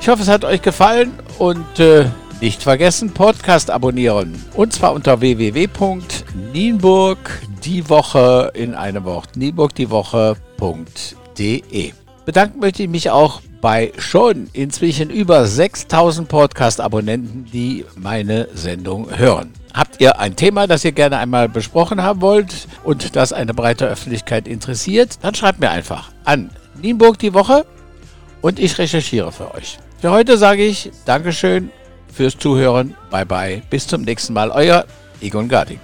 Ich 0.00 0.08
hoffe, 0.08 0.22
es 0.22 0.28
hat 0.28 0.46
euch 0.46 0.62
gefallen 0.62 1.12
und 1.38 1.80
äh, 1.80 2.06
nicht 2.40 2.62
vergessen, 2.62 3.12
Podcast 3.12 3.70
abonnieren. 3.70 4.42
Und 4.54 4.72
zwar 4.72 4.94
unter 4.94 5.20
www.nienburg 5.20 7.18
die 7.62 7.90
Woche 7.90 8.50
in 8.54 8.74
einem 8.74 9.04
Wort 9.04 9.36
nienburgdiewoche.de. 9.36 11.92
Bedanken 12.24 12.60
möchte 12.60 12.84
ich 12.84 12.88
mich 12.88 13.10
auch 13.10 13.42
bei 13.60 13.92
schon 13.98 14.48
inzwischen 14.54 15.10
über 15.10 15.46
6000 15.46 16.26
Podcast-Abonnenten, 16.26 17.44
die 17.52 17.84
meine 17.96 18.48
Sendung 18.54 19.14
hören. 19.14 19.52
Habt 19.74 20.00
ihr 20.00 20.20
ein 20.20 20.36
Thema, 20.36 20.68
das 20.68 20.84
ihr 20.84 20.92
gerne 20.92 21.18
einmal 21.18 21.48
besprochen 21.48 22.02
haben 22.02 22.20
wollt 22.20 22.68
und 22.84 23.16
das 23.16 23.32
eine 23.32 23.52
breite 23.52 23.86
Öffentlichkeit 23.86 24.46
interessiert, 24.46 25.18
dann 25.22 25.34
schreibt 25.34 25.58
mir 25.58 25.70
einfach 25.70 26.12
an 26.24 26.50
Nienburg 26.80 27.18
die 27.18 27.34
Woche 27.34 27.66
und 28.40 28.60
ich 28.60 28.78
recherchiere 28.78 29.32
für 29.32 29.52
euch. 29.54 29.78
Für 30.00 30.12
heute 30.12 30.38
sage 30.38 30.64
ich 30.64 30.92
Dankeschön 31.06 31.70
fürs 32.12 32.38
Zuhören. 32.38 32.94
Bye 33.10 33.26
bye. 33.26 33.62
Bis 33.68 33.86
zum 33.86 34.02
nächsten 34.02 34.32
Mal. 34.32 34.50
Euer 34.50 34.84
Egon 35.20 35.48
Garding. 35.48 35.80